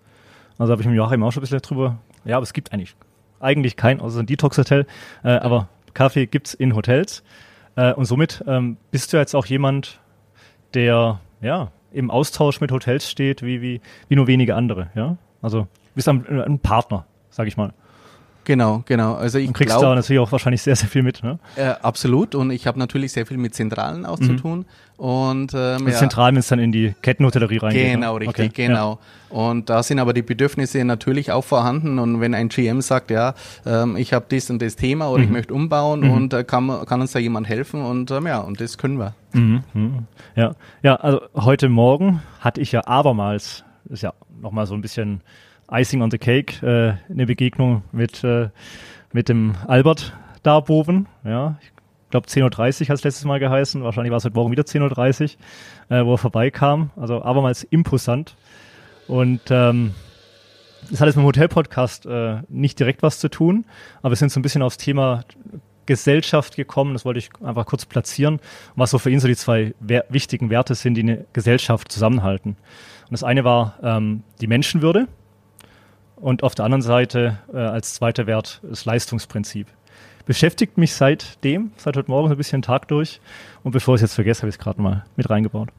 Also 0.57 0.71
habe 0.71 0.81
ich 0.81 0.87
mit 0.87 0.97
Joachim 0.97 1.21
auch 1.23 1.31
schon 1.31 1.41
ein 1.41 1.43
bisschen 1.43 1.61
drüber. 1.61 1.97
Ja, 2.25 2.37
aber 2.37 2.43
es 2.43 2.53
gibt 2.53 2.73
eigentlich 2.73 2.95
eigentlich 3.39 3.75
kein, 3.75 4.01
außer 4.01 4.19
ein 4.19 4.25
Detox-Hotel, 4.25 4.85
äh, 5.23 5.29
aber 5.29 5.69
Kaffee 5.93 6.25
gibt's 6.25 6.53
in 6.53 6.75
Hotels. 6.75 7.23
Äh, 7.75 7.93
und 7.93 8.05
somit 8.05 8.43
ähm, 8.47 8.77
bist 8.91 9.13
du 9.13 9.17
jetzt 9.17 9.35
auch 9.35 9.45
jemand, 9.45 9.99
der 10.73 11.19
ja 11.41 11.71
im 11.91 12.11
Austausch 12.11 12.61
mit 12.61 12.71
Hotels 12.71 13.09
steht, 13.09 13.41
wie, 13.41 13.61
wie, 13.61 13.81
wie 14.07 14.15
nur 14.15 14.27
wenige 14.27 14.55
andere. 14.55 14.89
Ja? 14.95 15.17
Also 15.41 15.67
bist 15.95 16.07
ein, 16.07 16.25
ein 16.27 16.59
Partner, 16.59 17.05
sag 17.29 17.47
ich 17.47 17.57
mal. 17.57 17.73
Genau, 18.49 18.81
genau. 18.87 19.13
Also 19.13 19.37
ich 19.37 19.47
Und 19.47 19.53
kriegst 19.53 19.75
da 19.75 19.79
glaube 19.79 19.95
natürlich 19.97 20.19
auch 20.19 20.31
wahrscheinlich 20.31 20.63
sehr, 20.63 20.75
sehr 20.75 20.89
viel 20.89 21.03
mit. 21.03 21.21
Ne? 21.21 21.37
äh, 21.55 21.67
absolut 21.83 22.33
und 22.33 22.49
ich 22.49 22.65
habe 22.65 22.79
natürlich 22.79 23.11
sehr 23.11 23.27
viel 23.27 23.37
mit 23.37 23.53
Zentralen 23.53 24.07
auch 24.07 24.17
zu 24.17 24.35
tun 24.37 24.65
und 24.97 25.53
ähm, 25.53 25.87
ja, 25.87 25.93
Zentral, 25.93 26.31
wenn 26.31 26.39
es 26.39 26.47
dann 26.47 26.57
in 26.57 26.71
die 26.71 26.95
Kettenhotellerie 27.03 27.57
reingeht. 27.57 27.91
Genau, 27.93 28.15
ne? 28.15 28.21
richtig, 28.21 28.49
Okay, 28.49 28.67
genau. 28.67 28.97
Und 29.29 29.69
da 29.69 29.83
sind 29.83 29.99
aber 29.99 30.13
die 30.13 30.23
Bedürfnisse 30.23 30.83
natürlich 30.83 31.31
auch 31.31 31.43
vorhanden. 31.43 31.99
Und 31.99 32.21
wenn 32.21 32.33
ein 32.33 32.49
GM 32.49 32.81
sagt, 32.81 33.11
ja, 33.11 33.35
ähm, 33.67 33.95
ich 33.97 34.13
habe 34.13 34.25
das 34.27 34.49
und 34.49 34.63
das 34.63 34.75
Thema 34.75 35.09
oder 35.11 35.19
Mhm. 35.19 35.23
ich 35.25 35.29
möchte 35.29 35.53
umbauen 35.53 36.09
und 36.09 36.33
äh, 36.33 36.43
kann, 36.43 36.71
kann 36.87 37.01
uns 37.01 37.11
da 37.11 37.19
jemand 37.19 37.47
helfen 37.47 37.83
und 37.83 38.09
ähm, 38.09 38.25
ja, 38.25 38.39
und 38.39 38.59
das 38.59 38.79
können 38.79 38.97
wir. 38.97 39.13
Mhm, 39.33 39.63
mhm. 39.75 40.05
Ja, 40.35 40.55
ja, 40.81 40.95
also 40.95 41.21
heute 41.35 41.69
Morgen 41.69 42.23
hatte 42.39 42.61
ich 42.61 42.71
ja 42.71 42.81
abermals, 42.87 43.63
ist 43.89 44.01
ja 44.01 44.13
nochmal 44.41 44.65
so 44.65 44.73
ein 44.73 44.81
bisschen 44.81 45.21
Icing 45.71 46.01
on 46.01 46.11
the 46.11 46.17
Cake, 46.17 46.63
äh, 46.65 46.93
eine 47.11 47.25
Begegnung 47.25 47.83
mit, 47.91 48.23
äh, 48.23 48.49
mit 49.13 49.29
dem 49.29 49.55
Albert 49.67 50.13
Darboven. 50.43 51.07
Ja, 51.23 51.57
ich 51.61 51.71
glaube 52.09 52.27
10.30 52.27 52.43
Uhr 52.43 52.89
hat 52.89 52.97
es 52.97 53.03
letztes 53.03 53.25
Mal 53.25 53.39
geheißen. 53.39 53.83
Wahrscheinlich 53.83 54.11
war 54.11 54.17
es 54.17 54.25
heute 54.25 54.35
Morgen 54.35 54.51
wieder 54.51 54.63
10.30 54.63 55.37
Uhr, 55.89 55.97
äh, 55.97 56.05
wo 56.05 56.13
er 56.13 56.17
vorbeikam. 56.17 56.91
Also 56.95 57.21
abermals 57.21 57.63
imposant. 57.63 58.35
Und 59.07 59.41
ähm, 59.49 59.93
das 60.89 61.01
hat 61.01 61.07
jetzt 61.07 61.15
mit 61.15 61.23
dem 61.23 61.27
Hotel-Podcast 61.27 62.05
äh, 62.05 62.37
nicht 62.47 62.79
direkt 62.79 63.03
was 63.03 63.19
zu 63.19 63.29
tun, 63.29 63.65
aber 64.01 64.11
wir 64.11 64.15
sind 64.15 64.31
so 64.31 64.39
ein 64.39 64.43
bisschen 64.43 64.61
aufs 64.61 64.77
Thema 64.77 65.23
Gesellschaft 65.85 66.55
gekommen. 66.55 66.93
Das 66.93 67.05
wollte 67.05 67.19
ich 67.19 67.29
einfach 67.43 67.65
kurz 67.65 67.85
platzieren, 67.85 68.39
was 68.75 68.91
so 68.91 68.99
für 68.99 69.09
ihn 69.09 69.19
so 69.19 69.27
die 69.27 69.35
zwei 69.35 69.73
wer 69.79 70.05
wichtigen 70.09 70.49
Werte 70.49 70.75
sind, 70.75 70.93
die 70.93 71.01
eine 71.01 71.25
Gesellschaft 71.33 71.91
zusammenhalten. 71.91 72.51
Und 72.51 73.11
das 73.11 73.23
eine 73.23 73.43
war 73.43 73.79
ähm, 73.81 74.23
die 74.39 74.47
Menschenwürde 74.47 75.07
und 76.21 76.43
auf 76.43 76.55
der 76.55 76.65
anderen 76.65 76.81
Seite 76.81 77.39
äh, 77.53 77.57
als 77.57 77.93
zweiter 77.93 78.27
Wert 78.27 78.61
das 78.63 78.85
Leistungsprinzip. 78.85 79.67
Beschäftigt 80.25 80.77
mich 80.77 80.93
seitdem, 80.93 81.71
seit 81.77 81.97
heute 81.97 82.11
Morgen 82.11 82.27
so 82.27 82.35
ein 82.35 82.37
bisschen 82.37 82.61
Tag 82.61 82.87
durch. 82.87 83.19
Und 83.63 83.71
bevor 83.71 83.95
ich 83.95 83.99
es 83.99 84.09
jetzt 84.09 84.15
vergesse, 84.15 84.41
habe 84.41 84.49
ich 84.49 84.55
es 84.55 84.59
gerade 84.59 84.81
mal 84.81 85.05
mit 85.15 85.29
reingebaut. 85.29 85.69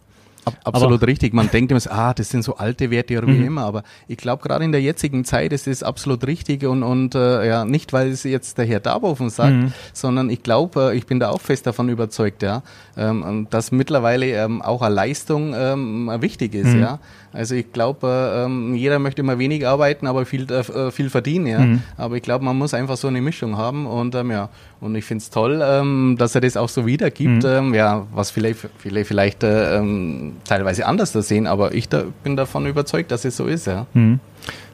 Ab, 0.44 0.58
absolut 0.64 1.06
richtig. 1.06 1.34
Man 1.34 1.50
denkt 1.52 1.70
immer, 1.70 1.80
ah, 1.90 2.14
das 2.14 2.30
sind 2.30 2.42
so 2.42 2.56
alte 2.56 2.90
Werte 2.90 3.18
oder 3.18 3.28
wie 3.28 3.44
immer, 3.44 3.62
aber 3.62 3.82
ich 4.08 4.16
glaube, 4.16 4.42
gerade 4.42 4.64
in 4.64 4.72
der 4.72 4.80
jetzigen 4.80 5.24
Zeit 5.24 5.52
ist 5.52 5.68
es 5.68 5.82
absolut 5.82 6.26
richtig 6.26 6.64
und, 6.64 6.82
und 6.82 7.14
äh, 7.14 7.46
ja, 7.46 7.64
nicht, 7.64 7.92
weil 7.92 8.08
es 8.08 8.24
jetzt 8.24 8.58
der 8.58 8.64
Herr 8.64 8.80
Darboven 8.80 9.28
sagt, 9.28 9.54
sondern 9.92 10.30
ich 10.30 10.42
glaube, 10.42 10.92
äh, 10.92 10.96
ich 10.96 11.06
bin 11.06 11.20
da 11.20 11.28
auch 11.28 11.40
fest 11.40 11.66
davon 11.66 11.88
überzeugt, 11.88 12.42
ja, 12.42 12.62
ähm, 12.96 13.46
dass 13.50 13.70
mittlerweile 13.70 14.26
ähm, 14.26 14.62
auch 14.62 14.82
eine 14.82 14.94
Leistung 14.94 15.54
ähm, 15.54 16.10
wichtig 16.20 16.54
ist, 16.54 16.74
ja. 16.74 16.98
Also 17.32 17.54
ich 17.54 17.72
glaube, 17.72 18.06
äh, 18.08 18.44
ähm, 18.44 18.74
jeder 18.74 18.98
möchte 18.98 19.22
immer 19.22 19.38
wenig 19.38 19.66
arbeiten, 19.66 20.06
aber 20.06 20.26
viel, 20.26 20.50
äh, 20.50 20.90
viel 20.90 21.10
verdienen, 21.10 21.46
ja. 21.46 21.64
Aber 21.96 22.16
ich 22.16 22.22
glaube, 22.22 22.44
man 22.44 22.56
muss 22.58 22.74
einfach 22.74 22.96
so 22.96 23.08
eine 23.08 23.20
Mischung 23.20 23.56
haben 23.56 23.86
und 23.86 24.14
ähm, 24.14 24.30
ja, 24.30 24.48
und 24.80 24.94
ich 24.96 25.04
finde 25.04 25.22
es 25.22 25.30
toll, 25.30 25.60
ähm, 25.62 26.16
dass 26.18 26.34
er 26.34 26.40
das 26.40 26.56
auch 26.56 26.68
so 26.68 26.86
wiedergibt, 26.86 27.44
ähm, 27.44 27.72
ja, 27.74 28.06
was 28.12 28.30
vielleicht, 28.30 28.68
viele 28.78 29.04
vielleicht 29.04 29.44
äh, 29.44 29.76
ähm, 29.76 30.36
teilweise 30.44 30.86
anders 30.86 31.12
da 31.12 31.22
sehen, 31.22 31.46
aber 31.46 31.72
ich 31.74 31.88
da, 31.88 32.04
bin 32.24 32.36
davon 32.36 32.66
überzeugt, 32.66 33.12
dass 33.12 33.24
es 33.24 33.36
so 33.36 33.46
ist, 33.46 33.66
ja. 33.66 33.86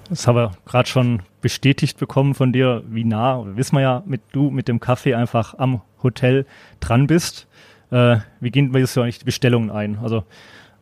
Das 0.09 0.27
haben 0.27 0.37
wir 0.37 0.53
gerade 0.67 0.89
schon 0.89 1.23
bestätigt 1.43 1.99
bekommen 1.99 2.35
von 2.35 2.53
dir, 2.53 2.83
wie 2.89 3.05
nah, 3.05 3.45
wissen 3.55 3.77
wir 3.77 3.83
ja, 3.83 4.03
mit 4.07 4.21
du 4.33 4.51
mit 4.51 4.69
dem 4.69 4.81
Kaffee 4.81 5.15
einfach 5.15 5.55
am 5.59 5.83
Hotel 6.03 6.47
dran 6.81 7.07
bist. 7.07 7.49
Äh, 7.91 8.19
wie 8.41 8.51
gehen 8.51 8.73
wir 8.73 8.81
jetzt 8.81 8.95
so 8.95 9.03
eigentlich 9.03 9.19
die 9.19 9.25
Bestellungen 9.25 9.71
ein? 9.71 9.99
Also 10.03 10.25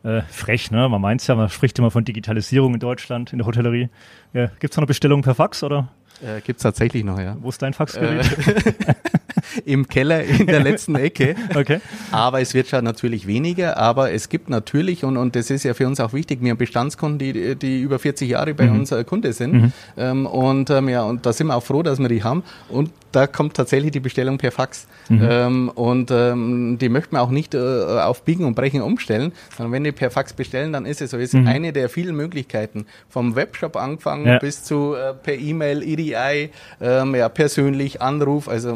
äh, 0.05 0.21
frech, 0.29 0.71
ne? 0.71 0.87
Man 0.87 1.01
meint 1.01 1.25
ja, 1.27 1.35
man 1.35 1.49
spricht 1.49 1.77
immer 1.79 1.91
von 1.91 2.05
Digitalisierung 2.05 2.73
in 2.75 2.79
Deutschland, 2.79 3.31
in 3.33 3.39
der 3.39 3.47
Hotellerie. 3.47 3.89
Ja, 4.33 4.47
Gibt 4.59 4.71
es 4.73 4.77
noch 4.77 4.83
eine 4.83 4.87
Bestellung 4.87 5.21
per 5.21 5.35
Fax 5.35 5.63
oder 5.63 5.89
Äh, 6.21 6.39
gibt's 6.41 6.63
tatsächlich 6.63 7.03
noch, 7.03 7.19
ja. 7.19 7.35
wo 7.41 7.49
ist 7.49 7.61
dein 7.61 7.73
Faxgerät? 7.73 8.25
im 9.65 9.87
Keller 9.87 10.23
in 10.23 10.47
der 10.47 10.59
letzten 10.61 10.95
Ecke. 10.95 11.35
Okay. 11.55 11.79
Aber 12.11 12.41
es 12.41 12.53
wird 12.53 12.67
schon 12.67 12.83
natürlich 12.83 13.27
weniger, 13.27 13.77
aber 13.77 14.11
es 14.11 14.29
gibt 14.29 14.49
natürlich, 14.49 15.03
und, 15.03 15.15
und 15.17 15.35
das 15.35 15.49
ist 15.49 15.63
ja 15.63 15.73
für 15.73 15.87
uns 15.87 15.99
auch 15.99 16.11
wichtig, 16.13 16.39
wir 16.41 16.51
haben 16.51 16.57
Bestandskunden, 16.57 17.17
die, 17.19 17.55
die 17.55 17.81
über 17.81 17.97
40 17.99 18.29
Jahre 18.29 18.53
bei 18.53 18.65
Mhm. 18.65 18.79
uns 18.79 18.91
äh, 18.91 19.03
Kunde 19.03 19.31
sind. 19.33 19.71
Ähm, 19.97 20.25
und 20.25 20.69
ähm, 20.69 20.89
ja, 20.89 21.03
und 21.03 21.25
da 21.25 21.33
sind 21.33 21.47
wir 21.47 21.55
auch 21.55 21.63
froh, 21.63 21.81
dass 21.83 21.99
wir 21.99 22.07
die 22.09 22.23
haben. 22.23 22.43
Und 22.69 22.91
da 23.11 23.27
kommt 23.27 23.53
tatsächlich 23.55 23.91
die 23.91 23.99
Bestellung 24.01 24.37
per 24.37 24.51
Fax. 24.51 24.87
Mhm. 25.09 25.27
Ähm, 25.29 25.69
und 25.69 26.11
ähm, 26.11 26.77
die 26.79 26.89
möchten 26.89 27.15
wir 27.15 27.21
auch 27.21 27.29
nicht 27.29 27.53
äh, 27.55 27.57
auf 27.59 28.23
Biegen 28.23 28.43
und 28.45 28.55
Brechen 28.55 28.81
umstellen, 28.81 29.31
sondern 29.55 29.71
wenn 29.71 29.83
die 29.85 29.91
per 29.93 30.11
Fax 30.11 30.33
bestellen, 30.33 30.73
dann 30.73 30.85
ist 30.85 31.01
es 31.01 31.11
so. 31.11 31.17
Es 31.17 31.33
ist 31.33 31.47
eine 31.47 31.71
der 31.71 31.87
vielen 31.89 32.15
Möglichkeiten. 32.15 32.85
Vom 33.09 33.35
Webshop 33.35 33.75
angefangen 33.77 34.23
Mhm. 34.23 34.27
Ja. 34.27 34.39
bis 34.39 34.63
zu 34.63 34.95
äh, 34.95 35.13
per 35.13 35.35
E-Mail, 35.35 35.81
EDI, 35.83 36.49
ähm, 36.81 37.15
ja, 37.15 37.29
persönlich, 37.29 38.01
Anruf, 38.01 38.47
also 38.49 38.75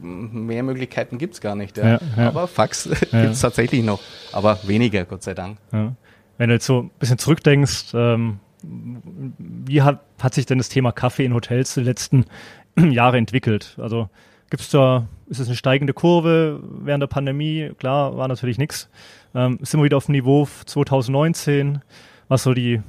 mehr 0.00 0.62
Möglichkeiten 0.62 1.18
gibt's 1.18 1.40
gar 1.40 1.54
nicht. 1.54 1.76
Ja. 1.76 1.88
Ja, 1.88 2.00
ja. 2.16 2.28
Aber 2.28 2.48
Fax 2.48 2.88
gibt's 3.10 3.40
tatsächlich 3.40 3.84
noch, 3.84 4.00
aber 4.32 4.58
weniger, 4.64 5.04
Gott 5.04 5.22
sei 5.22 5.34
Dank. 5.34 5.58
Ja. 5.72 5.94
Wenn 6.36 6.48
du 6.48 6.54
jetzt 6.54 6.66
so 6.66 6.82
ein 6.82 6.90
bisschen 6.98 7.18
zurückdenkst, 7.18 7.94
ähm, 7.94 8.40
wie 8.62 9.82
hat, 9.82 10.00
hat 10.20 10.34
sich 10.34 10.46
denn 10.46 10.58
das 10.58 10.68
Thema 10.68 10.92
Kaffee 10.92 11.24
in 11.24 11.34
Hotels 11.34 11.74
die 11.74 11.80
letzten 11.80 12.26
Jahre 12.76 13.18
entwickelt? 13.18 13.76
Also 13.78 14.08
gibt's 14.50 14.70
da, 14.70 15.08
ist 15.28 15.40
es 15.40 15.48
eine 15.48 15.56
steigende 15.56 15.92
Kurve 15.92 16.60
während 16.62 17.02
der 17.02 17.08
Pandemie? 17.08 17.72
Klar, 17.78 18.16
war 18.16 18.28
natürlich 18.28 18.58
nichts. 18.58 18.88
Ähm, 19.34 19.58
sind 19.62 19.80
wir 19.80 19.84
wieder 19.84 19.96
auf 19.96 20.06
dem 20.06 20.12
Niveau 20.12 20.48
2019, 20.66 21.80
was 22.28 22.42
so 22.42 22.54
die 22.54 22.80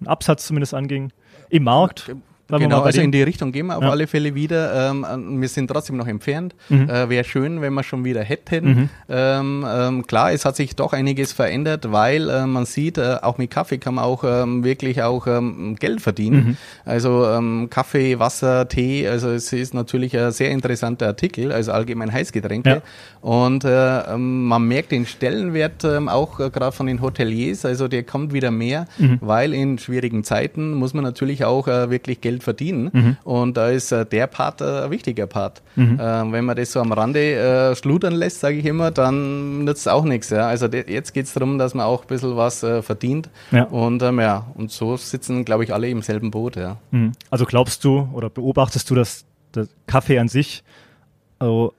den 0.00 0.08
Absatz 0.08 0.46
zumindest 0.46 0.74
anging, 0.74 1.12
im 1.48 1.64
Markt? 1.64 2.14
Bleiben 2.50 2.64
Genau, 2.64 2.82
also 2.82 3.00
in 3.00 3.12
die 3.12 3.22
Richtung 3.22 3.52
gehen 3.52 3.66
wir 3.68 3.76
auf 3.78 3.82
Ja. 3.82 3.90
alle 3.90 4.06
Fälle 4.06 4.34
wieder. 4.34 4.90
Ähm, 4.90 5.40
wir 5.40 5.48
sind 5.48 5.68
trotzdem 5.68 5.96
noch 5.96 6.06
entfernt. 6.06 6.54
Mhm. 6.68 6.88
Äh, 6.90 7.08
Wäre 7.08 7.24
schön, 7.24 7.60
wenn 7.62 7.72
wir 7.74 7.82
schon 7.82 8.04
wieder 8.04 8.22
hätten. 8.22 8.64
Mhm. 8.66 8.88
Ähm, 9.08 9.66
ähm, 9.68 10.06
klar, 10.06 10.32
es 10.32 10.44
hat 10.44 10.56
sich 10.56 10.76
doch 10.76 10.92
einiges 10.92 11.32
verändert, 11.32 11.90
weil 11.92 12.28
äh, 12.28 12.46
man 12.46 12.66
sieht, 12.66 12.98
äh, 12.98 13.16
auch 13.22 13.38
mit 13.38 13.50
Kaffee 13.50 13.78
kann 13.78 13.94
man 13.94 14.04
auch 14.04 14.24
ähm, 14.24 14.62
wirklich 14.64 15.02
auch 15.02 15.26
ähm, 15.26 15.76
Geld 15.78 16.00
verdienen. 16.00 16.44
Mhm. 16.50 16.56
Also 16.84 17.10
Kaffee, 17.70 18.18
Wasser, 18.18 18.68
Tee, 18.68 19.06
also 19.08 19.30
es 19.30 19.52
ist 19.52 19.72
natürlich 19.74 20.16
ein 20.18 20.32
sehr 20.32 20.50
interessanter 20.50 21.06
Artikel, 21.06 21.52
also 21.52 21.72
allgemein 21.72 22.12
Heißgetränke. 22.12 22.68
Ja. 22.70 22.82
Und 23.22 23.64
äh, 23.64 24.16
man 24.16 24.66
merkt 24.66 24.92
den 24.92 25.06
Stellenwert 25.06 25.84
auch 25.84 26.40
äh, 26.40 26.50
gerade 26.50 26.72
von 26.72 26.86
den 26.86 27.00
Hoteliers, 27.00 27.64
also 27.64 27.86
der 27.88 28.02
kommt 28.02 28.32
wieder 28.32 28.50
mehr, 28.50 28.86
Mhm. 28.98 29.18
weil 29.20 29.54
in 29.54 29.78
schwierigen 29.78 30.24
Zeiten 30.24 30.72
muss 30.74 30.94
man 30.94 31.04
natürlich 31.04 31.44
auch 31.44 31.68
äh, 31.68 31.90
wirklich 31.90 32.20
Geld 32.20 32.39
verdienen. 32.40 32.90
Mhm. 32.92 33.16
Und 33.24 33.56
da 33.56 33.68
ist 33.68 33.92
äh, 33.92 34.04
der 34.06 34.26
Part 34.26 34.60
äh, 34.60 34.84
ein 34.84 34.90
wichtiger 34.90 35.26
Part. 35.26 35.62
Äh, 35.76 35.80
wenn 35.80 36.44
man 36.44 36.56
das 36.56 36.72
so 36.72 36.80
am 36.80 36.92
Rande 36.92 37.34
äh, 37.34 37.76
schludern 37.76 38.14
lässt, 38.14 38.40
sage 38.40 38.56
ich 38.56 38.66
immer, 38.66 38.90
dann 38.90 39.64
nützt 39.64 39.88
auch 39.88 40.04
nichts. 40.04 40.30
Ja? 40.30 40.46
Also 40.46 40.66
jetzt 40.66 41.12
geht's 41.12 41.32
darum, 41.32 41.58
dass 41.58 41.74
man 41.74 41.86
auch 41.86 42.02
ein 42.02 42.08
bisschen 42.08 42.36
was 42.36 42.62
äh, 42.62 42.82
verdient. 42.82 43.30
Ja. 43.50 43.64
Und 43.64 44.02
ähm, 44.02 44.20
ja, 44.20 44.46
und 44.54 44.70
so 44.70 44.96
sitzen, 44.96 45.44
glaube 45.44 45.64
ich, 45.64 45.72
alle 45.72 45.88
im 45.88 46.02
selben 46.02 46.30
Boot. 46.30 46.56
Ja. 46.56 46.76
Mhm. 46.90 47.12
Also 47.30 47.44
glaubst 47.44 47.84
du 47.84 48.08
oder 48.12 48.30
beobachtest 48.30 48.88
du, 48.90 48.94
dass 48.94 49.24
der 49.54 49.66
Kaffee 49.86 50.18
an 50.18 50.28
sich 50.28 50.62
also 51.40 51.74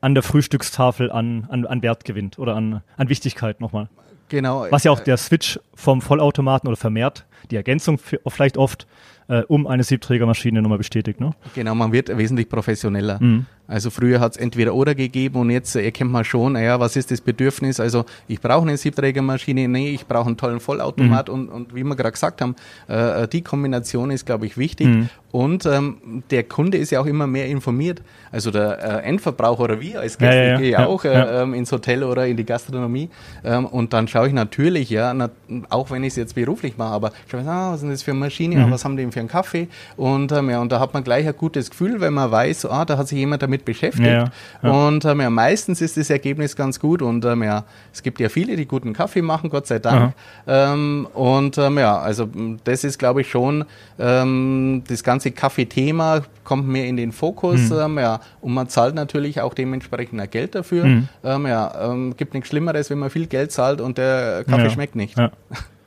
an 0.00 0.14
der 0.14 0.22
Frühstückstafel 0.22 1.10
an, 1.10 1.46
an, 1.50 1.66
an 1.66 1.82
Wert 1.82 2.04
gewinnt 2.04 2.38
oder 2.38 2.56
an, 2.56 2.82
an 2.96 3.08
Wichtigkeit 3.08 3.60
nochmal? 3.60 3.88
Genau. 4.28 4.66
Was 4.70 4.84
ja 4.84 4.90
auch 4.90 5.00
der 5.00 5.16
Switch 5.16 5.60
vom 5.74 6.00
Vollautomaten 6.00 6.68
oder 6.68 6.76
vermehrt 6.76 7.26
die 7.50 7.56
Ergänzung 7.56 7.98
vielleicht 7.98 8.56
oft 8.56 8.86
äh, 9.28 9.42
um 9.48 9.66
eine 9.66 9.84
Siebträgermaschine 9.84 10.62
nochmal 10.62 10.78
bestätigt. 10.78 11.20
Ne? 11.20 11.32
Genau, 11.54 11.74
man 11.74 11.92
wird 11.92 12.16
wesentlich 12.16 12.48
professioneller. 12.48 13.22
Mhm. 13.22 13.46
Also 13.66 13.88
früher 13.90 14.20
hat 14.20 14.32
es 14.32 14.36
entweder 14.36 14.74
oder 14.74 14.94
gegeben 14.94 15.36
und 15.40 15.50
jetzt 15.50 15.74
äh, 15.74 15.82
erkennt 15.84 16.12
man 16.12 16.24
schon, 16.24 16.52
naja, 16.52 16.78
was 16.80 16.96
ist 16.96 17.10
das 17.10 17.20
Bedürfnis? 17.22 17.80
Also 17.80 18.04
ich 18.28 18.40
brauche 18.40 18.62
eine 18.68 18.76
Siebträgermaschine, 18.76 19.68
nee, 19.68 19.90
ich 19.90 20.06
brauche 20.06 20.26
einen 20.26 20.36
tollen 20.36 20.60
Vollautomat 20.60 21.28
und, 21.30 21.48
und 21.48 21.74
wie 21.74 21.82
wir 21.82 21.96
gerade 21.96 22.12
gesagt 22.12 22.40
haben, 22.42 22.56
äh, 22.88 23.26
die 23.28 23.42
Kombination 23.42 24.10
ist, 24.10 24.26
glaube 24.26 24.46
ich, 24.46 24.58
wichtig. 24.58 24.86
Mhm. 24.88 25.08
Und 25.32 25.66
ähm, 25.66 26.22
der 26.30 26.44
Kunde 26.44 26.78
ist 26.78 26.90
ja 26.92 27.00
auch 27.00 27.06
immer 27.06 27.26
mehr 27.26 27.46
informiert. 27.48 28.02
Also 28.30 28.52
der 28.52 29.02
äh, 29.02 29.08
Endverbraucher 29.08 29.64
oder 29.64 29.80
wir 29.80 29.98
als 30.00 30.16
Ja, 30.20 30.28
Gäste, 30.30 30.36
ja, 30.36 30.44
ja. 30.44 30.54
ich 30.54 30.60
gehe 30.60 30.70
Ja, 30.72 30.86
auch 30.86 31.04
äh, 31.04 31.12
ja. 31.12 31.42
ähm, 31.42 31.54
ins 31.54 31.72
Hotel 31.72 32.04
oder 32.04 32.26
in 32.26 32.36
die 32.36 32.44
Gastronomie 32.44 33.08
ähm, 33.44 33.66
und 33.66 33.92
dann 33.92 34.06
schaue 34.08 34.28
ich 34.28 34.32
natürlich, 34.32 34.90
ja, 34.90 35.12
na, 35.14 35.30
auch 35.70 35.90
wenn 35.90 36.04
ich 36.04 36.10
es 36.10 36.16
jetzt 36.16 36.34
beruflich 36.36 36.76
mache, 36.76 36.92
aber 36.92 37.12
schaue 37.28 37.40
ich, 37.40 37.46
ah, 37.48 37.70
was 37.70 37.76
ist 37.76 37.82
denn 37.82 37.90
das 37.90 38.02
für 38.02 38.10
eine 38.12 38.20
Maschine, 38.20 38.56
Mhm. 38.56 38.62
ah, 38.64 38.70
was 38.70 38.84
haben 38.84 38.96
die 38.96 39.02
denn 39.02 39.10
für 39.12 39.20
einen 39.20 39.28
Kaffee 39.28 39.68
und, 39.96 40.30
ähm, 40.32 40.50
ja, 40.50 40.60
und 40.60 40.70
da 40.70 40.78
hat 40.78 40.94
man 40.94 41.02
gleich 41.02 41.26
ein 41.26 41.36
gutes 41.36 41.70
Gefühl, 41.70 42.00
wenn 42.00 42.12
man 42.14 42.30
weiß, 42.30 42.66
ah, 42.66 42.84
da 42.84 42.96
hat 42.98 43.08
sich 43.08 43.18
jemand 43.18 43.42
damit 43.42 43.53
beschäftigt 43.62 44.06
Ja, 44.06 44.30
ja. 44.62 44.70
und 44.70 45.04
ähm, 45.04 45.20
ja, 45.20 45.28
meistens 45.30 45.80
ist 45.82 45.96
das 45.96 46.08
Ergebnis 46.08 46.56
ganz 46.56 46.80
gut 46.80 47.02
und 47.02 47.24
ähm, 47.26 47.42
ja, 47.42 47.64
es 47.92 48.02
gibt 48.02 48.20
ja 48.20 48.28
viele, 48.30 48.56
die 48.56 48.66
guten 48.66 48.92
Kaffee 48.94 49.20
machen, 49.22 49.50
Gott 49.50 49.66
sei 49.66 49.78
Dank 49.78 50.14
ähm, 50.46 51.06
und 51.12 51.58
ähm, 51.58 51.78
ja, 51.78 51.98
also 51.98 52.28
das 52.64 52.84
ist 52.84 52.98
glaube 52.98 53.20
ich 53.20 53.30
schon 53.30 53.64
ähm, 53.98 54.82
das 54.88 55.02
ganze 55.04 55.30
Kaffeethema 55.30 56.22
kommt 56.44 56.68
mehr 56.68 56.86
in 56.86 56.96
den 56.96 57.12
Fokus, 57.12 57.70
Mhm. 57.70 57.78
ähm, 57.78 57.98
ja, 57.98 58.20
und 58.40 58.52
man 58.54 58.68
zahlt 58.68 58.94
natürlich 58.94 59.40
auch 59.40 59.54
dementsprechend 59.54 60.30
Geld 60.30 60.54
dafür. 60.54 60.84
Mhm. 60.84 61.08
Ähm, 61.24 61.46
ja, 61.46 61.90
ähm, 61.92 62.14
gibt 62.16 62.34
nichts 62.34 62.48
Schlimmeres, 62.50 62.90
wenn 62.90 62.98
man 62.98 63.10
viel 63.10 63.26
Geld 63.26 63.50
zahlt 63.52 63.80
und 63.80 63.96
der 63.98 64.44
Kaffee 64.44 64.64
Ja. 64.64 64.70
schmeckt 64.70 64.94
nicht. 64.96 65.16
Ja. 65.18 65.30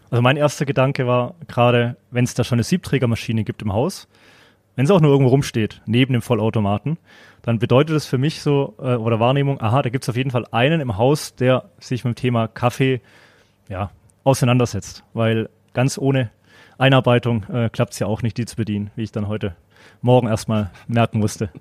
Also 0.10 0.22
mein 0.22 0.38
erster 0.38 0.66
Gedanke 0.66 1.06
war 1.06 1.36
gerade, 1.48 1.96
wenn 2.12 2.24
es 2.24 2.34
da 2.34 2.44
schon 2.44 2.56
eine 2.56 2.64
Siebträgermaschine 2.64 3.44
gibt 3.44 3.62
im 3.62 3.74
Haus, 3.74 4.08
wenn 4.76 4.86
sie 4.88 4.94
auch 4.94 5.02
nur 5.02 5.12
irgendwo 5.12 5.30
rumsteht, 5.32 5.82
neben 5.86 6.14
dem 6.14 6.22
Vollautomaten, 6.22 6.98
dann 7.48 7.60
bedeutet 7.60 7.96
das 7.96 8.06
für 8.06 8.18
mich 8.18 8.42
so, 8.42 8.76
äh, 8.78 8.96
oder 8.96 9.22
Wahrnehmung, 9.22 9.62
aha, 9.62 9.82
da 9.82 9.88
gibt 9.88 10.04
es 10.04 10.10
auf 10.10 10.18
jeden 10.18 10.32
Fall 10.32 10.46
einen 10.52 10.82
im 10.82 10.98
Haus, 10.98 11.34
der 11.34 11.70
sich 11.80 12.04
mit 12.04 12.18
dem 12.18 12.20
Thema 12.20 12.50
Kaffee 12.50 13.00
ja, 13.70 13.90
auseinandersetzt. 14.26 15.06
Weil 15.14 15.48
ganz 15.72 15.98
ohne 15.98 16.30
Einarbeitung 16.78 17.46
äh, 17.46 17.70
klappt 17.70 17.94
es 17.94 18.00
ja 18.00 18.08
auch 18.08 18.22
nicht, 18.22 18.38
die 18.38 18.46
zu 18.46 18.58
bedienen, 18.58 18.92
wie 18.98 19.04
ich 19.04 19.14
dann 19.14 19.30
heute 19.30 19.56
Morgen 20.02 20.28
erstmal 20.28 20.70
merken 20.88 21.20
musste. 21.20 21.50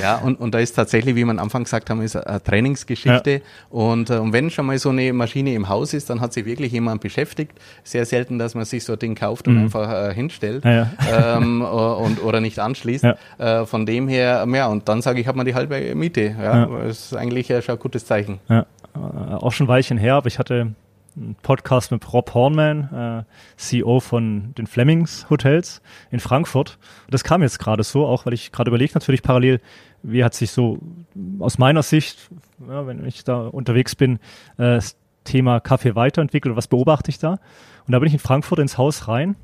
Ja, 0.00 0.16
und, 0.16 0.40
und 0.40 0.54
da 0.54 0.58
ist 0.60 0.72
tatsächlich, 0.74 1.14
wie 1.16 1.24
wir 1.24 1.30
am 1.30 1.38
Anfang 1.38 1.64
gesagt 1.64 1.90
haben, 1.90 2.00
ist 2.00 2.16
eine 2.16 2.42
Trainingsgeschichte. 2.42 3.42
Und, 3.68 4.10
äh, 4.10 4.14
und 4.18 4.32
wenn 4.32 4.48
schon 4.50 4.66
mal 4.66 4.78
so 4.78 4.90
eine 4.90 5.12
Maschine 5.12 5.52
im 5.54 5.68
Haus 5.68 5.92
ist, 5.92 6.08
dann 6.08 6.20
hat 6.20 6.32
sich 6.32 6.44
wirklich 6.46 6.72
jemand 6.72 7.00
beschäftigt. 7.00 7.52
Sehr 7.84 8.06
selten, 8.06 8.38
dass 8.38 8.54
man 8.54 8.64
sich 8.64 8.84
so 8.84 8.92
ein 8.94 8.98
Ding 8.98 9.14
kauft 9.14 9.48
und 9.48 9.56
Mhm. 9.56 9.64
einfach 9.64 9.90
äh, 10.10 10.14
hinstellt 10.14 10.64
Ja, 10.64 10.88
ja. 11.10 11.36
Ähm, 11.36 11.62
und, 11.62 12.22
oder 12.22 12.40
nicht 12.40 12.58
anschließt. 12.58 13.04
Ja. 13.04 13.16
Äh, 13.62 13.66
von 13.66 13.84
dem 13.86 14.08
her, 14.08 14.46
ja, 14.52 14.66
und 14.68 14.88
dann 14.88 15.02
sage 15.02 15.20
ich, 15.20 15.26
hat 15.26 15.36
man 15.36 15.44
die 15.46 15.54
halbe 15.54 15.94
Miete. 15.94 16.34
Ja, 16.40 16.66
Das 16.66 17.06
ist 17.12 17.14
eigentlich 17.16 17.48
schon 17.48 17.74
ein 17.74 17.78
gutes 17.78 18.06
Zeichen. 18.06 18.38
Ja, 18.48 18.60
äh, 18.94 18.98
auch 19.34 19.52
schon 19.52 19.66
ein 19.66 19.68
Weilchen 19.68 19.98
her, 19.98 20.14
aber 20.14 20.28
ich 20.28 20.38
hatte 20.38 20.72
einen 21.18 21.36
Podcast 21.42 21.90
mit 21.90 22.12
Rob 22.12 22.32
Hornman, 22.32 23.24
äh, 23.26 23.32
CEO 23.56 24.00
von 24.00 24.54
den 24.56 24.66
Flemings 24.66 25.28
Hotels 25.30 25.82
in 26.10 26.20
Frankfurt. 26.20 26.78
Und 27.06 27.14
das 27.14 27.24
kam 27.24 27.42
jetzt 27.42 27.58
gerade 27.58 27.82
so, 27.82 28.06
auch 28.06 28.26
weil 28.26 28.34
ich 28.34 28.52
gerade 28.52 28.68
überlegt 28.68 28.94
natürlich 28.94 29.22
parallel, 29.22 29.60
wie 30.02 30.24
hat 30.24 30.34
sich 30.34 30.50
so 30.52 30.78
aus 31.40 31.58
meiner 31.58 31.82
Sicht, 31.82 32.30
ja, 32.66 32.86
wenn 32.86 33.04
ich 33.04 33.24
da 33.24 33.46
unterwegs 33.46 33.94
bin, 33.94 34.16
äh, 34.56 34.76
das 34.76 34.96
Thema 35.24 35.60
Kaffee 35.60 35.94
weiterentwickelt, 35.94 36.56
was 36.56 36.68
beobachte 36.68 37.10
ich 37.10 37.18
da? 37.18 37.32
Und 37.86 37.92
da 37.92 37.98
bin 37.98 38.08
ich 38.08 38.14
in 38.14 38.20
Frankfurt 38.20 38.60
ins 38.60 38.78
Haus 38.78 39.08
rein 39.08 39.36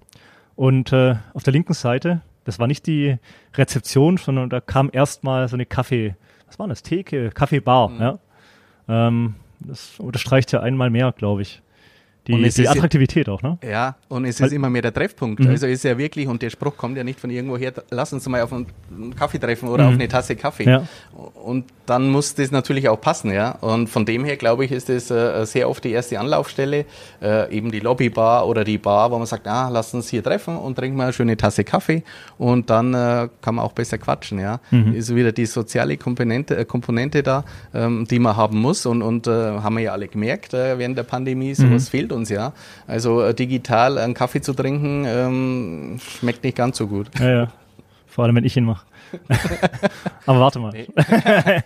und 0.57 0.93
äh, 0.93 1.17
auf 1.35 1.43
der 1.43 1.53
linken 1.53 1.75
Seite, 1.75 2.23
das 2.45 2.59
war 2.59 2.67
nicht 2.67 2.87
die 2.87 3.19
Rezeption, 3.55 4.17
sondern 4.17 4.51
da 4.51 4.61
kam 4.61 4.91
erstmal 4.93 5.49
so 5.49 5.57
eine 5.57 5.67
Kaffee, 5.67 6.15
was 6.47 6.59
war 6.59 6.69
das, 6.69 6.83
Theke, 6.83 7.31
Kaffeebar, 7.31 7.91
ja. 7.99 8.19
Ähm, 8.87 9.35
das 9.61 9.99
unterstreicht 9.99 10.53
ja 10.53 10.61
einmal 10.61 10.91
mehr, 10.91 11.13
glaube 11.13 11.43
ich. 11.43 11.63
Die, 12.27 12.33
Und 12.33 12.45
es 12.45 12.55
die 12.55 12.63
ist 12.63 12.67
ja- 12.69 12.73
Attraktivität 12.73 13.29
auch, 13.29 13.43
ne? 13.43 13.59
Ja, 13.63 13.97
und 14.09 14.25
es 14.25 14.41
Weil- 14.41 14.47
ist 14.47 14.53
immer 14.55 14.71
mehr 14.71 14.81
der 14.83 14.95
Treffpunkt. 14.95 15.41
Mhm. 15.41 15.49
Also 15.51 15.67
ist 15.67 15.85
ja 15.85 15.99
wirklich, 15.99 16.27
und 16.27 16.41
der 16.41 16.49
Spruch 16.51 16.75
kommt 16.77 16.97
ja 16.97 17.05
nicht 17.05 17.21
von 17.21 17.29
irgendwo 17.29 17.59
her, 17.59 17.73
lass 17.91 18.13
uns 18.15 18.27
mal 18.29 18.41
auf 18.41 18.51
einen 18.53 18.67
Kaffee 19.15 19.39
treffen 19.39 19.69
oder 19.69 19.85
Mhm. 19.85 19.89
auf 19.91 19.95
eine 19.97 20.09
Tasse 20.09 20.35
Kaffee. 20.35 20.65
Ja. 20.65 20.87
Und 21.45 21.67
dann 21.85 22.09
muss 22.09 22.35
das 22.35 22.51
natürlich 22.51 22.89
auch 22.89 22.99
passen, 22.99 23.31
ja. 23.31 23.51
Und 23.61 23.89
von 23.91 24.07
dem 24.07 24.25
her, 24.25 24.37
glaube 24.37 24.65
ich, 24.65 24.73
ist 24.73 24.89
das 24.89 25.11
äh, 25.11 25.45
sehr 25.45 25.69
oft 25.69 25.85
die 25.85 25.91
erste 25.91 26.19
Anlaufstelle, 26.19 26.87
äh, 27.21 27.55
eben 27.55 27.71
die 27.71 27.81
Lobbybar 27.81 28.47
oder 28.49 28.65
die 28.65 28.79
Bar, 28.79 29.11
wo 29.11 29.19
man 29.19 29.27
sagt, 29.27 29.47
ah, 29.47 29.69
lass 29.69 29.93
uns 29.93 30.09
hier 30.09 30.23
treffen 30.23 30.57
und 30.57 30.77
trinken 30.77 30.97
mal 30.97 31.05
eine 31.05 31.13
schöne 31.13 31.37
Tasse 31.37 31.63
Kaffee 31.63 32.03
und 32.39 32.71
dann 32.71 32.95
äh, 32.95 33.29
kann 33.43 33.57
man 33.57 33.65
auch 33.67 33.73
besser 33.73 33.99
quatschen, 33.99 34.39
ja. 34.39 34.61
Mhm. 34.71 34.95
Ist 34.95 35.15
wieder 35.15 35.33
die 35.33 35.45
soziale 35.45 35.99
Komponente, 35.99 36.57
äh, 36.57 36.65
Komponente 36.65 37.23
da, 37.23 37.45
ähm, 37.75 38.07
die 38.11 38.19
man 38.19 38.35
haben 38.35 38.59
muss 38.61 38.87
und, 38.87 39.03
und 39.03 39.27
äh, 39.27 39.31
haben 39.31 39.77
wir 39.77 39.83
ja 39.85 39.93
alle 39.93 40.09
gemerkt 40.09 40.55
äh, 40.55 40.79
während 40.79 40.97
der 40.97 41.03
Pandemie, 41.03 41.55
sowas 41.55 41.91
fehlt 41.91 42.13
uns 42.15 42.29
ja. 42.31 42.53
Also 42.87 43.23
äh, 43.23 43.35
digital 43.35 43.99
einen 43.99 44.15
Kaffee 44.15 44.41
zu 44.41 44.53
trinken, 44.55 45.05
ähm, 45.07 45.99
schmeckt 46.19 46.45
nicht 46.45 46.57
ganz 46.57 46.79
so 46.79 46.87
gut. 46.87 47.09
Ja, 47.19 47.31
ja. 47.31 47.53
Vor 48.07 48.25
allem, 48.25 48.37
wenn 48.37 48.45
ich 48.45 48.57
ihn 48.57 48.65
mache. 48.65 48.87
Aber 50.27 50.41
warte 50.41 50.59
mal. 50.61 50.73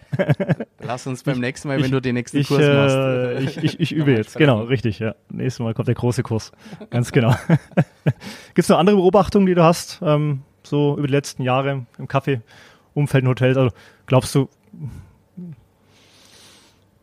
Lass 0.80 1.06
uns 1.06 1.22
beim 1.22 1.40
nächsten 1.40 1.68
Mal, 1.68 1.76
wenn 1.78 1.84
ich- 1.86 1.90
du 1.90 2.00
den 2.00 2.14
nächsten 2.14 2.38
Ich, 2.38 2.48
Kurs 2.48 2.60
machst. 2.60 2.96
äh, 2.96 3.40
ich, 3.40 3.56
ich, 3.64 3.80
ich 3.80 3.92
übe 3.94 4.12
jetzt, 4.12 4.36
genau, 4.36 4.62
richtig, 4.62 4.98
ja. 4.98 5.14
Nächstes 5.30 5.60
Mal 5.62 5.74
kommt 5.74 5.88
der 5.88 5.94
große 5.94 6.22
Kurs. 6.22 6.52
Ganz 6.90 7.12
genau. 7.12 7.34
Gibt 8.04 8.58
es 8.58 8.68
noch 8.68 8.78
andere 8.78 8.96
Beobachtungen, 8.96 9.46
die 9.46 9.54
du 9.54 9.62
hast, 9.62 10.00
ähm, 10.02 10.42
so 10.62 10.96
über 10.98 11.06
die 11.06 11.12
letzten 11.12 11.42
Jahre 11.42 11.86
im 11.98 12.08
Kaffee-Umfeld 12.08 13.24
in 13.24 13.28
Hotels? 13.28 13.56
Also 13.56 13.74
glaubst 14.06 14.34
du, 14.34 14.48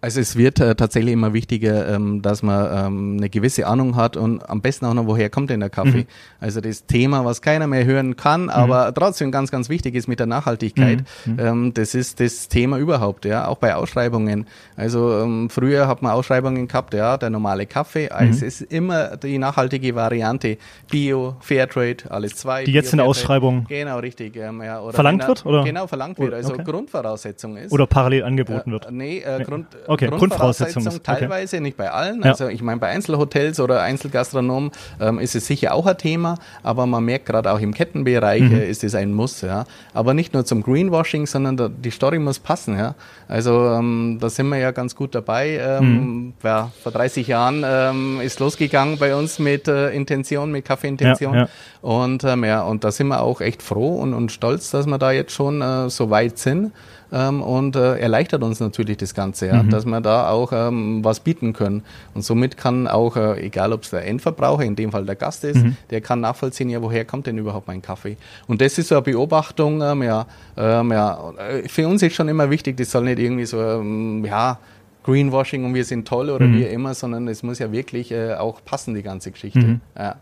also 0.05 0.19
es 0.19 0.35
wird 0.35 0.59
äh, 0.59 0.75
tatsächlich 0.75 1.13
immer 1.13 1.33
wichtiger, 1.33 1.89
ähm, 1.89 2.21
dass 2.21 2.43
man 2.43 2.69
ähm, 2.71 3.17
eine 3.17 3.27
gewisse 3.27 3.65
Ahnung 3.65 3.95
hat 3.95 4.17
und 4.17 4.47
am 4.47 4.62
besten 4.62 4.85
auch 4.85 4.93
noch, 4.93 5.07
woher 5.07 5.31
kommt 5.31 5.50
denn 5.50 5.62
der 5.62 5.71
Kaffee. 5.71 6.03
Mhm. 6.03 6.07
Also 6.39 6.62
das 6.62 6.85
Thema, 6.85 7.25
was 7.25 7.41
keiner 7.41 7.65
mehr 7.65 7.85
hören 7.85 8.15
kann, 8.15 8.43
mhm. 8.43 8.50
aber 8.51 8.93
trotzdem 8.93 9.31
ganz, 9.31 9.50
ganz 9.50 9.67
wichtig 9.67 9.95
ist 9.95 10.07
mit 10.07 10.19
der 10.19 10.27
Nachhaltigkeit. 10.27 11.03
Mhm. 11.25 11.33
mhm. 11.33 11.39
Ähm, 11.39 11.74
das 11.74 11.95
ist 11.95 12.19
das 12.19 12.50
Thema 12.50 12.77
überhaupt, 12.77 13.25
ja, 13.25 13.47
auch 13.47 13.57
bei 13.57 13.74
Ausschreibungen. 13.74 14.45
Also 14.77 15.24
ähm, 15.24 15.50
früher 15.50 15.88
hat 15.88 16.03
man 16.03 16.12
Ausschreibungen 16.12 16.67
gehabt, 16.67 16.93
ja, 16.93 17.17
der 17.17 17.31
normale 17.31 17.65
Kaffee. 17.65 18.09
Also 18.09 18.45
es 18.45 18.62
ist 18.62 18.71
immer 18.71 19.17
die 19.17 19.39
nachhaltige 19.39 19.95
Variante. 19.95 20.59
Bio, 20.91 21.35
Fairtrade, 21.39 22.03
alles 22.09 22.35
zwei. 22.35 22.63
Die 22.63 22.74
jetzt 22.74 22.93
in 22.93 22.97
der 22.97 23.07
Ausschreibung 23.07 23.65
genau, 23.67 23.97
richtig, 23.97 24.35
ähm, 24.35 24.62
ja, 24.62 24.81
oder 24.81 24.93
verlangt 24.93 25.24
er, 25.24 25.29
wird? 25.29 25.45
Oder? 25.47 25.63
Genau, 25.63 25.88
verlangt 25.88 26.19
wird. 26.19 26.35
Also 26.35 26.53
okay. 26.53 26.63
Grundvoraussetzung 26.63 27.57
ist. 27.57 27.71
Oder 27.71 27.88
parallel 27.88 28.24
angeboten 28.24 28.69
äh, 28.69 28.74
wird. 28.74 28.91
Nee, 28.91 29.24
äh, 29.25 29.43
Grund, 29.43 29.65
okay, 29.88 29.94
Grundvoraussetzung, 29.97 30.83
Grundvoraussetzung 30.83 31.03
teilweise, 31.03 31.57
okay. 31.57 31.63
nicht 31.63 31.77
bei 31.77 31.91
allen. 31.91 32.21
Ja. 32.21 32.31
Also 32.31 32.47
ich 32.47 32.61
meine, 32.61 32.79
bei 32.79 32.87
Einzelhotels 32.87 33.59
oder 33.59 33.81
Einzelgastronomen 33.81 34.71
ähm, 34.99 35.19
ist 35.19 35.35
es 35.35 35.47
sicher 35.47 35.73
auch 35.73 35.85
ein 35.85 35.97
Thema, 35.97 36.37
aber 36.63 36.85
man 36.85 37.03
merkt 37.03 37.25
gerade 37.25 37.51
auch 37.51 37.59
im 37.59 37.73
Kettenbereich 37.73 38.41
mhm. 38.41 38.55
äh, 38.55 38.69
ist 38.69 38.83
es 38.83 38.95
ein 38.95 39.13
Muss. 39.13 39.41
Ja. 39.41 39.65
Aber 39.93 40.13
nicht 40.13 40.33
nur 40.33 40.45
zum 40.45 40.63
Greenwashing, 40.63 41.25
sondern 41.27 41.57
da, 41.57 41.69
die 41.69 41.91
Story 41.91 42.19
muss 42.19 42.39
passen. 42.39 42.77
Ja. 42.77 42.95
Also 43.27 43.69
ähm, 43.69 44.17
da 44.19 44.29
sind 44.29 44.49
wir 44.49 44.57
ja 44.57 44.71
ganz 44.71 44.95
gut 44.95 45.15
dabei. 45.15 45.59
Ähm, 45.61 45.85
mhm. 45.85 46.33
ja, 46.43 46.71
vor 46.83 46.91
30 46.91 47.27
Jahren 47.27 47.63
ähm, 47.65 48.21
ist 48.21 48.39
losgegangen 48.39 48.97
bei 48.97 49.15
uns 49.15 49.39
mit 49.39 49.67
äh, 49.67 49.89
Intention, 49.91 50.51
mit 50.51 50.65
Kaffeeintention. 50.65 51.33
Ja, 51.33 51.39
ja. 51.41 51.49
Und, 51.81 52.23
ähm, 52.23 52.43
ja, 52.43 52.63
und 52.63 52.83
da 52.83 52.91
sind 52.91 53.07
wir 53.07 53.21
auch 53.21 53.41
echt 53.41 53.61
froh 53.61 53.97
und, 53.97 54.13
und 54.13 54.31
stolz, 54.31 54.71
dass 54.71 54.85
wir 54.85 54.97
da 54.97 55.11
jetzt 55.11 55.31
schon 55.31 55.61
äh, 55.61 55.89
so 55.89 56.09
weit 56.09 56.37
sind 56.37 56.71
ähm, 57.15 57.41
und 57.41 57.77
äh, 57.77 57.98
erleichtert 57.98 58.43
uns 58.43 58.60
natürlich 58.60 58.98
das 58.98 59.13
Ganze, 59.13 59.48
ja, 59.48 59.63
mhm. 59.63 59.69
dass 59.69 59.86
wir 59.86 60.01
da 60.01 60.29
auch 60.29 60.51
ähm, 60.51 61.03
was 61.03 61.22
bieten 61.22 61.53
können. 61.53 61.84
Und 62.13 62.24
somit 62.24 62.57
kann 62.57 62.88
auch, 62.88 63.15
äh, 63.15 63.45
egal 63.45 63.72
ob 63.72 63.84
es 63.84 63.91
der 63.91 64.05
Endverbraucher, 64.05 64.63
in 64.63 64.75
dem 64.75 64.91
Fall 64.91 65.05
der 65.05 65.15
Gast 65.15 65.45
ist, 65.45 65.63
mhm. 65.63 65.77
der 65.89 66.01
kann 66.01 66.19
nachvollziehen, 66.19 66.69
ja, 66.69 66.81
woher 66.81 67.05
kommt 67.05 67.27
denn 67.27 67.38
überhaupt 67.38 67.67
mein 67.67 67.81
Kaffee? 67.81 68.17
Und 68.48 68.60
das 68.60 68.77
ist 68.77 68.89
so 68.89 68.95
eine 68.95 69.01
Beobachtung, 69.01 69.81
ähm, 69.81 70.03
ja, 70.03 70.25
ähm, 70.57 70.91
ja, 70.91 71.34
äh, 71.38 71.67
für 71.69 71.88
uns 71.88 72.03
ist 72.03 72.15
schon 72.15 72.27
immer 72.27 72.50
wichtig, 72.50 72.75
das 72.75 72.91
soll 72.91 73.05
nicht 73.05 73.19
irgendwie 73.19 73.45
so, 73.45 73.62
ähm, 73.62 74.25
ja, 74.25 74.60
Greenwashing 75.05 75.63
und 75.63 75.74
wir 75.74 75.86
sind 75.86 76.07
toll 76.07 76.29
oder 76.29 76.45
mhm. 76.45 76.57
wie 76.57 76.63
immer, 76.63 76.93
sondern 76.95 77.27
es 77.27 77.43
muss 77.43 77.60
ja 77.60 77.72
wirklich 77.72 78.12
äh, 78.12 78.34
auch 78.34 78.60
passen, 78.65 78.93
die 78.93 79.03
ganze 79.03 79.31
Geschichte. 79.31 79.60
Mhm. 79.60 79.81
Ja. 79.98 80.15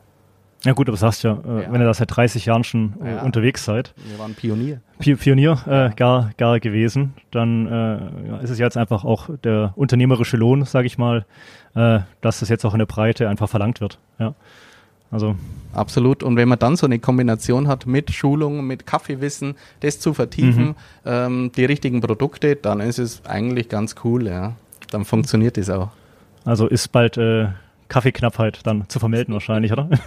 Ja 0.66 0.72
gut, 0.72 0.88
aber 0.88 0.98
sagst 0.98 1.24
ja, 1.24 1.38
äh, 1.46 1.64
ja, 1.64 1.72
wenn 1.74 1.82
ihr 1.82 1.86
da 1.86 1.94
seit 1.94 2.16
30 2.16 2.46
Jahren 2.46 2.64
schon 2.64 2.94
äh, 3.04 3.16
ja. 3.16 3.22
unterwegs 3.24 3.66
seid. 3.66 3.94
Wir 4.08 4.18
waren 4.18 4.34
Pionier. 4.34 4.80
Pi 5.00 5.16
Pionier 5.16 5.62
äh, 5.68 5.94
gar, 5.96 6.32
gar 6.38 6.60
gewesen, 6.60 7.14
dann 7.32 7.68
äh, 7.68 8.30
ja, 8.30 8.38
ist 8.42 8.50
es 8.50 8.60
jetzt 8.60 8.78
einfach 8.78 9.04
auch 9.04 9.30
der 9.44 9.74
unternehmerische 9.76 10.38
Lohn, 10.38 10.64
sage 10.64 10.88
ich 10.88 10.98
mal, 10.98 11.26
äh, 11.76 12.00
dass 12.22 12.40
das 12.40 12.48
jetzt 12.48 12.64
auch 12.66 12.74
in 12.74 12.80
der 12.80 12.86
Breite 12.86 13.28
einfach 13.28 13.50
verlangt 13.50 13.82
wird. 13.82 14.00
Ja. 14.20 14.36
Also. 15.12 15.36
Absolut. 15.74 16.24
Und 16.24 16.38
wenn 16.38 16.48
man 16.48 16.60
dann 16.60 16.76
so 16.76 16.86
eine 16.86 17.00
Kombination 17.00 17.68
hat 17.68 17.86
mit 17.86 18.12
Schulung, 18.12 18.66
mit 18.66 18.86
Kaffeewissen, 18.86 19.56
das 19.82 20.00
zu 20.00 20.14
vertiefen, 20.14 20.68
mhm. 20.68 20.76
ähm, 21.06 21.52
die 21.56 21.66
richtigen 21.66 22.02
Produkte, 22.02 22.56
dann 22.56 22.80
ist 22.80 23.00
es 23.00 23.26
eigentlich 23.26 23.70
ganz 23.70 23.96
cool, 24.04 24.28
ja. 24.28 24.54
Dann 24.92 25.06
funktioniert 25.06 25.58
es 25.58 25.70
auch. 25.70 25.90
Also 26.46 26.68
ist 26.68 26.92
bald 26.92 27.18
äh, 27.18 27.48
Kaffeeknappheit 27.94 28.62
dann 28.64 28.90
zu 28.90 28.98
vermelden 29.00 29.36
wahrscheinlich, 29.36 29.72
oder? 29.72 29.88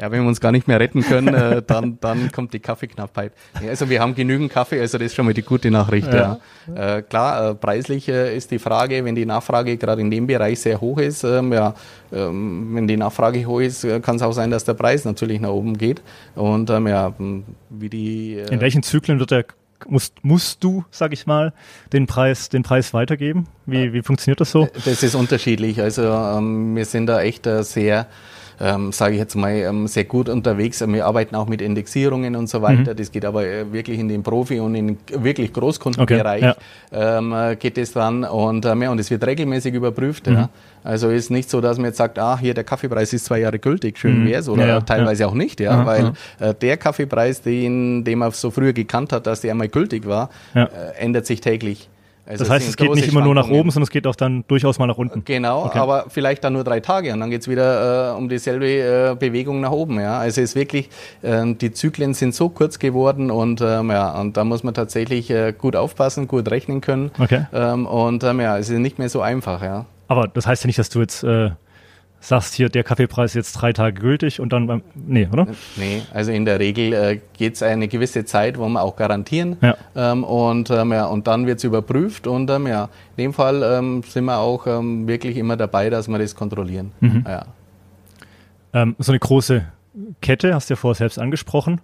Ja, 0.00 0.10
wenn 0.10 0.22
wir 0.22 0.28
uns 0.28 0.40
gar 0.40 0.52
nicht 0.52 0.68
mehr 0.68 0.78
retten 0.78 1.02
können, 1.02 1.32
äh, 1.34 1.62
dann, 1.66 1.98
dann 2.00 2.30
kommt 2.32 2.52
die 2.52 2.60
Kaffeeknappheit. 2.60 3.32
Ja, 3.62 3.70
also 3.70 3.88
wir 3.88 4.00
haben 4.00 4.14
genügend 4.14 4.52
Kaffee, 4.52 4.80
also 4.80 4.98
das 4.98 5.06
ist 5.06 5.14
schon 5.14 5.24
mal 5.24 5.32
die 5.32 5.42
gute 5.42 5.70
Nachricht. 5.70 6.12
Ja. 6.12 6.38
ja. 6.66 6.96
Äh, 6.96 7.02
klar, 7.02 7.50
äh, 7.50 7.54
preislich 7.54 8.08
äh, 8.08 8.36
ist 8.36 8.50
die 8.50 8.58
Frage, 8.58 9.04
wenn 9.04 9.14
die 9.14 9.24
Nachfrage 9.24 9.76
gerade 9.78 10.02
in 10.02 10.10
dem 10.10 10.26
Bereich 10.26 10.60
sehr 10.60 10.80
hoch 10.80 10.98
ist, 10.98 11.24
ähm, 11.24 11.52
ja, 11.52 11.74
ähm, 12.12 12.74
wenn 12.74 12.86
die 12.86 12.96
Nachfrage 12.96 13.46
hoch 13.46 13.60
ist, 13.60 13.84
äh, 13.84 14.00
kann 14.00 14.16
es 14.16 14.22
auch 14.22 14.32
sein, 14.32 14.50
dass 14.50 14.64
der 14.64 14.74
Preis 14.74 15.04
natürlich 15.04 15.40
nach 15.40 15.50
oben 15.50 15.78
geht. 15.78 16.02
Und 16.34 16.68
ähm, 16.68 16.86
ja, 16.86 17.14
wie 17.70 17.88
die. 17.88 18.34
Äh, 18.34 18.52
in 18.52 18.60
welchen 18.60 18.82
Zyklen 18.82 19.18
wird 19.18 19.30
der 19.30 19.46
musst, 19.88 20.14
musst 20.22 20.62
du, 20.64 20.84
sag 20.90 21.12
ich 21.12 21.26
mal, 21.26 21.52
den 21.92 22.06
Preis, 22.06 22.48
den 22.48 22.62
Preis 22.62 22.94
weitergeben? 22.94 23.46
Wie, 23.66 23.92
wie 23.92 24.02
funktioniert 24.02 24.40
das 24.40 24.50
so? 24.50 24.68
Das 24.84 25.02
ist 25.02 25.14
unterschiedlich. 25.14 25.80
Also 25.80 26.02
ähm, 26.04 26.76
wir 26.76 26.84
sind 26.84 27.06
da 27.06 27.20
echt 27.20 27.46
äh, 27.46 27.62
sehr 27.62 28.06
ähm, 28.60 28.92
sage 28.92 29.14
ich 29.14 29.20
jetzt 29.20 29.34
mal, 29.34 29.52
ähm, 29.52 29.86
sehr 29.86 30.04
gut 30.04 30.28
unterwegs. 30.28 30.80
Wir 30.86 31.06
arbeiten 31.06 31.34
auch 31.34 31.46
mit 31.46 31.60
Indexierungen 31.60 32.36
und 32.36 32.48
so 32.48 32.62
weiter. 32.62 32.92
Mhm. 32.92 32.96
Das 32.96 33.12
geht 33.12 33.24
aber 33.24 33.46
äh, 33.46 33.72
wirklich 33.72 33.98
in 33.98 34.08
den 34.08 34.22
Profi- 34.22 34.60
und 34.60 34.74
in 34.74 34.86
den 34.88 35.24
wirklich 35.24 35.52
Großkundenbereich 35.52 36.42
okay, 36.42 36.54
ja. 36.92 37.18
ähm, 37.18 37.32
äh, 37.32 37.56
geht 37.56 37.78
es 37.78 37.92
dann 37.92 38.24
und, 38.24 38.64
ähm, 38.64 38.82
ja, 38.82 38.90
und 38.90 38.98
es 38.98 39.10
wird 39.10 39.26
regelmäßig 39.26 39.74
überprüft. 39.74 40.26
Mhm. 40.26 40.34
Ja. 40.34 40.48
Also 40.84 41.10
ist 41.10 41.30
nicht 41.30 41.50
so, 41.50 41.60
dass 41.60 41.78
man 41.78 41.86
jetzt 41.86 41.96
sagt, 41.96 42.18
ah, 42.18 42.38
hier 42.38 42.54
der 42.54 42.64
Kaffeepreis 42.64 43.12
ist 43.12 43.24
zwei 43.24 43.40
Jahre 43.40 43.58
gültig, 43.58 43.98
schön 43.98 44.22
mhm. 44.22 44.28
wär's, 44.28 44.48
oder 44.48 44.66
ja, 44.66 44.80
teilweise 44.80 45.26
auch 45.26 45.34
nicht, 45.34 45.58
ja, 45.58 45.72
Aha, 45.72 45.86
weil 45.86 46.12
äh, 46.38 46.54
der 46.54 46.76
Kaffeepreis, 46.76 47.42
den, 47.42 48.04
den 48.04 48.18
man 48.20 48.30
so 48.30 48.50
früher 48.52 48.72
gekannt 48.72 49.12
hat, 49.12 49.26
dass 49.26 49.40
der 49.40 49.50
einmal 49.50 49.68
gültig 49.68 50.06
war, 50.06 50.30
äh, 50.54 50.66
ändert 50.98 51.26
sich 51.26 51.40
täglich. 51.40 51.88
Also 52.26 52.42
das 52.42 52.50
heißt, 52.50 52.68
es 52.68 52.76
geht 52.76 52.92
nicht 52.92 53.08
immer 53.08 53.22
nur 53.22 53.34
nach 53.34 53.48
oben, 53.48 53.70
sondern 53.70 53.84
es 53.84 53.90
geht 53.90 54.06
auch 54.06 54.16
dann 54.16 54.44
durchaus 54.48 54.78
mal 54.78 54.86
nach 54.86 54.98
unten. 54.98 55.24
Genau, 55.24 55.64
okay. 55.66 55.78
aber 55.78 56.06
vielleicht 56.08 56.42
dann 56.42 56.54
nur 56.54 56.64
drei 56.64 56.80
Tage 56.80 57.12
und 57.12 57.20
dann 57.20 57.30
geht's 57.30 57.46
wieder 57.46 58.12
äh, 58.12 58.16
um 58.16 58.28
dieselbe 58.28 58.66
äh, 58.66 59.16
Bewegung 59.16 59.60
nach 59.60 59.70
oben. 59.70 60.00
Ja? 60.00 60.18
Also 60.18 60.40
es 60.40 60.50
ist 60.50 60.56
wirklich, 60.56 60.90
äh, 61.22 61.54
die 61.54 61.72
Zyklen 61.72 62.14
sind 62.14 62.34
so 62.34 62.48
kurz 62.48 62.80
geworden 62.80 63.30
und, 63.30 63.60
ähm, 63.60 63.90
ja, 63.90 64.10
und 64.20 64.36
da 64.36 64.42
muss 64.42 64.64
man 64.64 64.74
tatsächlich 64.74 65.30
äh, 65.30 65.54
gut 65.56 65.76
aufpassen, 65.76 66.26
gut 66.26 66.50
rechnen 66.50 66.80
können. 66.80 67.12
Okay. 67.18 67.46
Ähm, 67.52 67.86
und 67.86 68.24
ähm, 68.24 68.40
ja, 68.40 68.58
es 68.58 68.70
ist 68.70 68.78
nicht 68.78 68.98
mehr 68.98 69.08
so 69.08 69.20
einfach. 69.20 69.62
Ja. 69.62 69.86
Aber 70.08 70.26
das 70.26 70.46
heißt 70.46 70.64
ja 70.64 70.66
nicht, 70.66 70.78
dass 70.78 70.88
du 70.88 71.00
jetzt 71.00 71.22
äh, 71.22 71.50
sagst 72.20 72.54
hier, 72.54 72.68
der 72.68 72.82
Kaffeepreis 72.82 73.32
ist 73.32 73.34
jetzt 73.34 73.52
drei 73.52 73.72
Tage 73.72 74.00
gültig 74.00 74.40
und 74.40 74.52
dann 74.52 74.66
beim. 74.66 74.82
Nee, 74.94 75.28
oder? 75.30 75.46
Nee, 75.76 76.02
also 76.12 76.32
in 76.32 76.44
der 76.44 76.58
Regel 76.58 76.92
äh, 76.92 77.20
geht 77.36 77.54
es 77.54 77.62
eine 77.62 77.88
gewisse 77.88 78.24
Zeit, 78.24 78.58
wo 78.58 78.68
wir 78.68 78.82
auch 78.82 78.96
garantieren. 78.96 79.56
Ja. 79.60 79.76
Ähm, 79.94 80.24
und, 80.24 80.70
ähm, 80.70 80.92
ja, 80.92 81.06
und 81.06 81.26
dann 81.26 81.46
wird 81.46 81.58
es 81.58 81.64
überprüft 81.64 82.26
und 82.26 82.50
ähm, 82.50 82.66
ja, 82.66 82.88
in 83.16 83.24
dem 83.24 83.32
Fall 83.32 83.62
ähm, 83.62 84.02
sind 84.02 84.24
wir 84.24 84.38
auch 84.38 84.66
ähm, 84.66 85.06
wirklich 85.06 85.36
immer 85.36 85.56
dabei, 85.56 85.90
dass 85.90 86.08
wir 86.08 86.18
das 86.18 86.34
kontrollieren. 86.34 86.92
Mhm. 87.00 87.24
Ja. 87.26 87.44
Ähm, 88.72 88.96
so 88.98 89.12
eine 89.12 89.18
große 89.18 89.64
Kette, 90.20 90.54
hast 90.54 90.68
du 90.68 90.74
ja 90.74 90.76
vorher 90.76 90.96
selbst 90.96 91.18
angesprochen. 91.18 91.80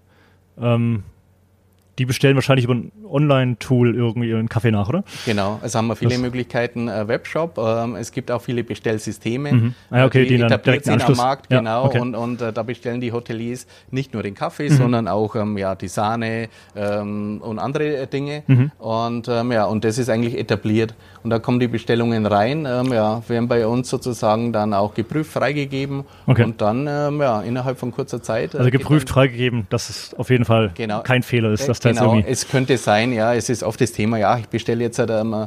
Die 1.98 2.07
bestellen 2.07 2.37
wahrscheinlich 2.37 2.64
über 2.64 2.74
ein 2.74 2.90
Online-Tool 3.07 3.94
irgendwie 3.94 4.31
ihren 4.31 4.48
Kaffee 4.48 4.70
nach, 4.70 4.88
oder? 4.88 5.05
Genau, 5.26 5.61
also 5.62 5.78
haben 5.78 5.88
wir 5.88 5.96
viele 5.96 6.12
das 6.12 6.20
Möglichkeiten, 6.20 6.88
äh, 6.88 7.07
Webshop. 7.07 7.59
Ähm, 7.59 7.96
es 7.96 8.12
gibt 8.12 8.31
auch 8.31 8.40
viele 8.40 8.64
Bestellsysteme, 8.64 9.52
mhm. 9.52 9.74
ah, 9.90 10.07
okay, 10.07 10.24
die, 10.24 10.37
die 10.37 10.42
etabliert 10.42 10.85
sind 10.85 11.02
am 11.02 11.16
Markt, 11.16 11.52
ja, 11.52 11.59
genau. 11.59 11.85
Okay. 11.85 12.00
Und, 12.00 12.14
und 12.14 12.40
äh, 12.40 12.52
da 12.52 12.62
bestellen 12.62 13.00
die 13.00 13.12
Hoteliers 13.12 13.66
nicht 13.90 14.14
nur 14.14 14.22
den 14.22 14.35
Kaffee, 14.35 14.70
mhm. 14.70 14.76
sondern 14.76 15.09
auch 15.09 15.37
ähm, 15.37 15.59
ja, 15.59 15.74
die 15.74 15.88
Sahne 15.88 16.48
ähm, 16.74 17.40
und 17.42 17.59
andere 17.59 17.96
äh, 17.96 18.07
Dinge. 18.07 18.42
Mhm. 18.46 18.70
Und 18.78 19.28
ähm, 19.28 19.52
ja, 19.52 19.64
und 19.66 19.85
das 19.85 19.98
ist 19.98 20.09
eigentlich 20.09 20.38
etabliert. 20.38 20.94
Und 21.24 21.30
da 21.30 21.38
kommen 21.38 21.61
die 21.61 21.68
Bestellungen 21.68 22.26
rein, 22.26 22.66
ähm, 22.68 22.92
ja, 22.92 23.22
werden 23.28 23.46
bei 23.48 23.66
uns 23.66 23.88
sozusagen 23.88 24.52
dann 24.52 24.74
auch 24.74 24.94
geprüft, 24.94 25.32
freigegeben 25.32 26.04
okay. 26.26 26.44
und 26.44 26.61
dann 26.61 26.87
ähm, 26.88 27.20
ja, 27.20 27.40
innerhalb 27.42 27.78
von 27.78 27.92
kurzer 27.92 28.22
Zeit. 28.22 28.54
Äh, 28.54 28.58
also 28.58 28.70
geprüft, 28.70 29.08
freigegeben, 29.08 29.66
dass 29.70 29.88
es 29.88 30.14
auf 30.14 30.30
jeden 30.30 30.44
Fall 30.44 30.72
genau. 30.74 31.00
kein 31.02 31.22
Fehler 31.22 31.52
ist, 31.52 31.68
dass 31.68 31.78
da 31.78 31.90
genau, 31.90 32.18
es 32.26 32.48
könnte 32.48 32.76
sein, 32.76 33.12
ja, 33.12 33.35
es 33.35 33.48
ist 33.48 33.62
oft 33.62 33.80
das 33.80 33.92
Thema, 33.92 34.18
ja, 34.18 34.37
ich 34.38 34.48
bestelle 34.48 34.82
jetzt 34.82 34.98
halt, 34.98 35.11
ähm, 35.11 35.46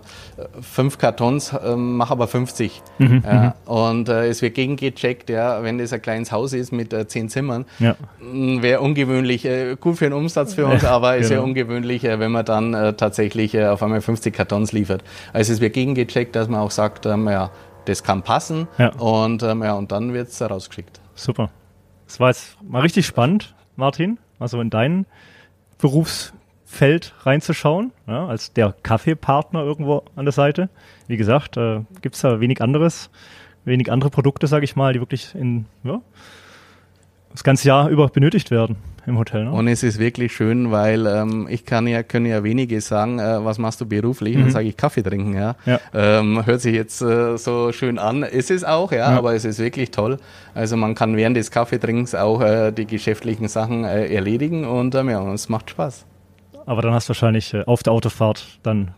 fünf 0.62 0.98
Kartons, 0.98 1.54
ähm, 1.66 1.98
mache 1.98 2.12
aber 2.12 2.28
50. 2.28 2.82
Mhm, 2.98 3.24
ja, 3.26 3.56
mhm. 3.68 3.72
und 3.72 4.10
äh, 4.10 4.28
es 4.28 4.42
wird 4.42 4.56
gegengecheckt, 4.56 5.30
ja, 5.30 5.62
wenn 5.64 5.78
das 5.78 5.92
ein 5.92 6.02
kleines 6.02 6.32
Haus 6.32 6.54
ist 6.54 6.72
mit 6.72 6.94
äh, 6.94 7.08
zehn 7.08 7.28
Zimmern, 7.28 7.66
ja. 7.80 7.96
wäre 8.22 8.80
ungewöhnlich, 8.80 9.46
äh, 9.46 9.76
gut 9.80 9.98
für 9.98 10.06
den 10.06 10.14
Umsatz 10.14 10.54
für 10.54 10.68
uns, 10.68 10.86
aber 10.86 11.18
es 11.18 11.28
genau. 11.28 11.32
wäre 11.32 11.44
ungewöhnlich, 11.44 12.06
äh, 12.06 12.20
wenn 12.20 12.32
man 12.32 12.46
dann 12.46 12.74
äh, 12.74 12.94
tatsächlich 12.94 13.54
äh, 13.56 13.66
auf 13.66 13.84
einmal 13.84 14.02
50 14.02 14.34
Kartons 14.34 14.72
liefert. 14.72 15.04
Also 15.34 15.52
es 15.52 15.60
wird 15.66 15.74
gegengecheckt, 15.74 16.36
dass 16.36 16.48
man 16.48 16.62
auch 16.62 16.72
sagt, 16.72 17.06
ähm, 17.06 17.28
ja, 17.28 17.52
das 17.86 18.04
kann 18.04 18.24
passen 18.24 18.68
ja. 18.78 18.90
Und, 18.96 19.44
ähm, 19.44 19.64
ja, 19.64 19.74
und 19.74 19.92
dann 19.92 20.14
wird 20.14 20.30
es 20.30 20.42
rausgeschickt. 20.42 21.02
Super. 21.16 21.50
Das 22.06 22.20
war 22.20 22.30
jetzt 22.30 22.58
mal 22.62 22.82
richtig 22.82 23.06
spannend, 23.06 23.56
Martin. 23.76 24.20
Also 24.40 24.62
in 24.62 24.70
deinen 24.70 25.06
Berufsfeld 25.78 27.14
reinzuschauen, 27.24 27.92
ja, 28.08 28.28
als 28.28 28.54
der 28.54 28.76
Kaffeepartner 28.84 29.64
irgendwo 29.64 30.04
an 30.16 30.26
der 30.26 30.32
Seite. 30.32 30.70
Wie 31.08 31.18
gesagt, 31.18 31.58
äh, 31.58 31.82
gibt 32.02 32.16
es 32.16 32.22
da 32.22 32.40
wenig 32.40 32.62
anderes, 32.62 33.10
wenig 33.64 33.92
andere 33.92 34.10
Produkte, 34.10 34.48
sage 34.48 34.66
ich 34.66 34.76
mal, 34.76 34.94
die 34.94 35.00
wirklich 35.00 35.34
in, 35.36 35.66
ja, 35.84 36.02
das 37.32 37.44
ganze 37.44 37.68
Jahr 37.68 37.90
über 37.90 38.08
benötigt 38.08 38.52
werden 38.52 38.78
im 39.06 39.18
Hotel. 39.18 39.46
Ne? 39.46 39.52
Und 39.52 39.68
es 39.68 39.84
ist 39.84 40.00
wirklich 40.00 40.34
schön, 40.34 40.72
weil 40.72 41.06
ähm, 41.06 41.48
ich 41.50 41.66
kann 41.66 41.88
ja, 41.88 42.04
können 42.04 42.26
ja 42.26 42.44
wenige 42.44 42.80
sagen, 42.82 43.20
äh, 43.20 43.44
was 43.44 43.58
machst 43.58 43.82
du 43.82 43.86
beruflich? 43.86 44.36
Mhm. 44.36 44.42
Dann 44.42 44.52
sage 44.52 44.68
ich 44.68 44.78
Kaffee 44.78 45.04
trinken, 45.04 45.34
ja. 45.34 45.56
ja. 45.66 45.80
Ähm, 45.94 46.46
hört 46.46 46.62
sich 46.62 46.74
jetzt 46.76 47.02
äh, 47.02 47.38
so 47.38 47.72
schön 47.72 48.00
an. 48.00 48.24
Ist 48.24 48.52
es 48.52 48.64
auch, 48.64 48.92
ja, 48.92 48.98
ja, 49.12 49.18
aber 49.18 49.34
es 49.36 49.46
ist 49.46 49.60
wirklich 49.60 49.92
toll. 49.92 50.18
Also 50.54 50.78
man 50.78 50.96
kann 50.96 51.16
während 51.18 51.38
des 51.38 51.52
Kaffeetrinkens 51.52 52.16
auch 52.16 52.42
äh, 52.42 52.72
die 52.72 52.86
geschäftlichen 52.86 53.48
Sachen 53.48 53.84
äh, 53.84 54.08
erledigen 54.14 54.66
und 54.66 54.96
ähm, 54.96 55.10
ja, 55.10 55.20
und 55.20 55.34
es 55.34 55.50
macht 55.50 55.70
Spaß. 55.70 56.06
aber 56.66 56.82
dann 56.82 56.94
hast 56.94 57.08
du 57.08 57.12
wahrscheinlich 57.12 57.54
äh, 57.54 57.64
auf 57.66 57.84
der 57.84 57.94
Autofahrt 57.94 58.60
dann 58.64 58.92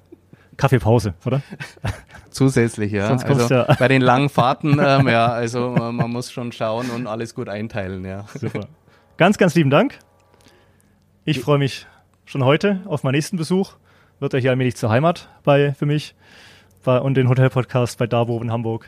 Kaffeepause, 0.58 1.14
oder? 1.26 1.42
Zusätzlich, 2.32 2.92
ja. 2.92 3.08
Sonst 3.08 3.26
also 3.26 3.54
ja- 3.54 3.76
bei 3.80 3.88
den 3.88 4.02
langen 4.02 4.30
Fahrten, 4.30 4.80
ähm, 4.84 5.08
ja, 5.08 5.28
also 5.28 5.76
äh, 5.76 5.92
man 5.92 6.12
muss 6.12 6.32
schon 6.32 6.52
schauen 6.52 6.90
und 6.90 7.08
alles 7.08 7.34
gut 7.36 7.50
einteilen, 7.50 8.06
ja. 8.06 8.26
Super. 8.40 8.62
Ganz, 9.18 9.40
ganz 9.40 9.56
lieben 9.56 9.72
Dank. 9.72 9.98
Ich 11.26 11.40
freue 11.40 11.58
mich 11.58 11.88
schon 12.26 12.46
heute 12.46 12.82
auf 12.86 13.02
meinen 13.02 13.16
nächsten 13.16 13.36
Besuch. 13.36 13.74
Wird 14.20 14.36
er 14.36 14.40
hier 14.40 14.52
allmählich 14.52 14.76
zur 14.76 14.92
Heimat 14.92 15.28
bei 15.44 15.74
für 15.74 15.88
mich 15.88 16.14
bei, 16.84 17.00
und 17.00 17.16
den 17.16 17.28
Hotel-Podcast 17.28 17.98
bei 17.98 18.06
Davo 18.06 18.40
in 18.40 18.52
Hamburg. 18.52 18.88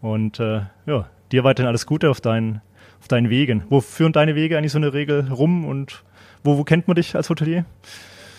Und 0.00 0.40
äh, 0.40 0.62
ja, 0.86 1.06
dir 1.32 1.44
weiterhin 1.44 1.68
alles 1.68 1.84
Gute 1.84 2.08
auf 2.08 2.22
deinen, 2.22 2.62
auf 2.98 3.08
deinen 3.08 3.28
Wegen. 3.28 3.64
Wo 3.68 3.82
führen 3.82 4.14
deine 4.14 4.34
Wege 4.36 4.56
eigentlich 4.56 4.72
so 4.72 4.78
eine 4.78 4.94
Regel 4.94 5.28
rum 5.30 5.66
und 5.66 6.02
wo, 6.42 6.56
wo 6.56 6.64
kennt 6.64 6.88
man 6.88 6.94
dich 6.94 7.14
als 7.14 7.28
Hotelier? 7.28 7.66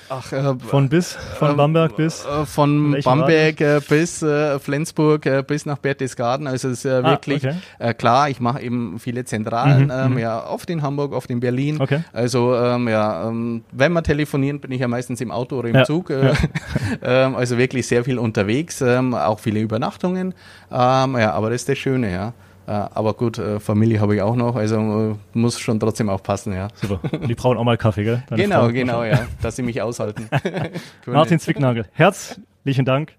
Ach, 0.10 0.32
äh, 0.32 0.54
Von 0.60 0.90
bis? 0.90 1.18
Von 1.40 1.52
Ähm, 1.52 1.58
Bamberg 1.58 1.96
bis? 1.96 2.26
äh, 2.26 2.46
Von 2.46 2.98
Bamberg 3.04 3.62
äh, 3.62 3.82
bis 3.88 4.22
äh, 4.22 4.60
Flensburg 4.60 5.26
äh, 5.26 5.44
bis 5.46 5.66
nach 5.66 5.78
Berchtesgaden. 5.78 6.48
Also 6.48 6.70
es 6.70 6.80
ist 6.80 6.86
äh, 6.86 7.02
Ah, 7.04 7.10
wirklich 7.12 7.46
okay. 7.46 7.56
äh, 7.80 7.94
klar, 7.94 8.30
ich 8.30 8.40
mache 8.40 8.62
eben 8.62 9.00
viele 9.00 9.26
Zentralen, 9.26 9.86
Mhm, 9.86 9.92
ähm, 9.92 10.12
mhm. 10.14 10.18
ja, 10.20 10.46
oft 10.48 10.70
in 10.70 10.82
Hamburg, 10.82 11.14
oft 11.14 11.30
in 11.30 11.40
Berlin. 11.40 11.80
Okay. 11.82 12.04
Also 12.14 12.56
ähm, 12.56 12.88
ja, 12.88 13.28
ähm, 13.28 13.64
wenn 13.72 13.94
wir 13.94 14.04
telefonieren, 14.04 14.60
bin 14.60 14.72
ich 14.72 14.82
ja 14.82 14.88
meistens 14.88 15.22
im 15.22 15.32
Auto 15.32 15.58
oder 15.58 15.70
im 15.70 15.76
Ja, 15.76 15.84
Zug. 15.84 16.10
Äh, 16.10 16.34
ähm, 17.02 17.36
also 17.36 17.58
wirklich 17.58 17.88
sehr 17.88 18.04
viel 18.04 18.20
unterwegs, 18.20 18.82
ähm, 18.82 19.14
auch 19.14 19.40
viele 19.40 19.60
Übernachtungen. 19.60 20.34
Ja, 20.72 21.32
aber 21.34 21.50
das 21.50 21.62
ist 21.62 21.70
das 21.70 21.78
Schöne, 21.78 22.12
ja. 22.12 22.34
Äh, 22.66 22.72
aber 22.72 23.14
gut, 23.14 23.38
äh, 23.38 23.60
Familie 23.60 24.00
habe 24.00 24.16
ich 24.16 24.22
auch 24.22 24.36
noch, 24.36 24.56
also 24.56 24.78
äh, 24.78 25.16
muss 25.38 25.60
schon 25.60 25.80
trotzdem 25.80 26.10
aufpassen, 26.10 26.54
ja. 26.54 26.70
Super. 26.76 27.00
Und 27.12 27.28
die 27.28 27.36
brauchen 27.36 27.58
auch 27.58 27.64
mal 27.64 27.78
Kaffee, 27.78 28.04
gell? 28.04 28.24
Deine 28.30 28.44
Genau, 28.44 28.60
Frau. 28.62 28.72
genau, 28.72 29.04
ja, 29.06 29.28
dass 29.42 29.56
sie 29.58 29.64
mich 29.64 29.82
aushalten. 29.82 30.30
Martin 31.06 31.40
Zwicknagel, 31.40 31.86
herzlichen 31.94 32.86
Dank. 32.86 33.14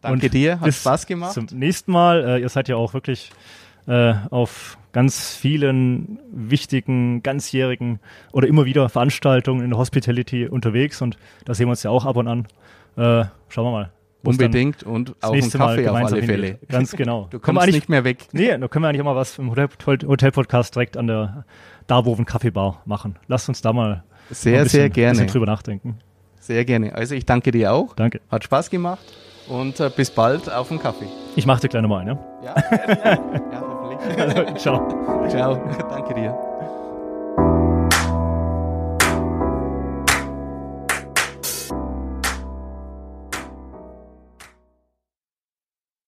Danke 0.00 0.26
Und 0.26 0.34
dir, 0.34 0.60
hat 0.60 0.72
Spaß 0.74 1.06
gemacht. 1.06 1.32
Zum 1.32 1.46
nächsten 1.52 1.92
Mal. 1.92 2.40
Ihr 2.40 2.48
seid 2.48 2.68
ja 2.68 2.74
auch 2.76 2.92
wirklich 2.92 3.30
äh, 3.86 4.14
auf 4.30 4.76
ganz 4.92 5.34
vielen 5.34 6.18
wichtigen, 6.32 7.22
ganzjährigen 7.22 7.98
oder 8.32 8.46
immer 8.46 8.64
wieder 8.64 8.88
Veranstaltungen 8.88 9.62
in 9.62 9.70
der 9.70 9.78
Hospitality 9.78 10.46
unterwegs 10.46 11.00
und 11.02 11.16
da 11.44 11.54
sehen 11.54 11.66
wir 11.66 11.70
uns 11.70 11.82
ja 11.82 11.90
auch 11.90 12.04
ab 12.04 12.16
und 12.16 12.28
an. 12.28 12.46
Äh, 12.96 13.24
schauen 13.48 13.64
wir 13.64 13.70
mal. 13.70 13.90
Unbedingt 14.24 14.82
und 14.84 15.14
auch 15.20 15.32
einen 15.32 15.50
Kaffee 15.50 15.88
auf 15.88 15.96
alle 15.96 16.22
Fälle. 16.22 16.46
hingeht. 16.46 16.68
Ganz 16.68 16.92
genau. 16.92 17.26
Du 17.30 17.38
kommst 17.40 17.66
nicht 17.66 17.88
mehr 17.88 18.04
weg. 18.04 18.28
Nee, 18.32 18.56
da 18.56 18.68
können 18.68 18.84
wir 18.84 18.88
eigentlich 18.88 19.00
auch 19.02 19.06
mal 19.06 19.16
was 19.16 19.38
im 19.38 19.50
Hotel- 19.50 19.68
Hotel-Podcast 20.06 20.74
direkt 20.74 20.96
an 20.96 21.06
der 21.08 21.44
Darboven 21.86 22.24
Kaffeebar 22.24 22.82
machen. 22.84 23.16
Lasst 23.26 23.48
uns 23.48 23.60
da 23.62 23.72
mal 23.72 24.04
Sehr, 24.30 24.58
ein 24.60 24.64
bisschen, 24.64 24.80
sehr 24.80 24.90
gerne. 24.90 25.10
bisschen 25.12 25.26
drüber 25.28 25.46
nachdenken. 25.46 25.98
Sehr 26.40 26.64
gerne. 26.64 26.94
Also 26.94 27.14
ich 27.14 27.26
danke 27.26 27.50
dir 27.50 27.72
auch. 27.72 27.94
Danke. 27.94 28.20
Hat 28.30 28.44
Spaß 28.44 28.70
gemacht 28.70 29.04
und 29.48 29.78
äh, 29.80 29.90
bis 29.94 30.10
bald 30.10 30.50
auf 30.52 30.68
den 30.68 30.78
Kaffee. 30.78 31.06
Ich 31.36 31.46
mache 31.46 31.60
dir 31.62 31.68
gleich 31.68 31.82
nochmal 31.82 32.02
ein, 32.02 32.08
ja? 32.08 32.18
Ja, 32.44 32.54
ja 33.52 33.60
hoffentlich. 33.60 34.18
Also, 34.18 34.54
ciao. 34.56 35.28
Ciao. 35.28 35.54
Danke 35.90 36.14
dir. 36.14 36.51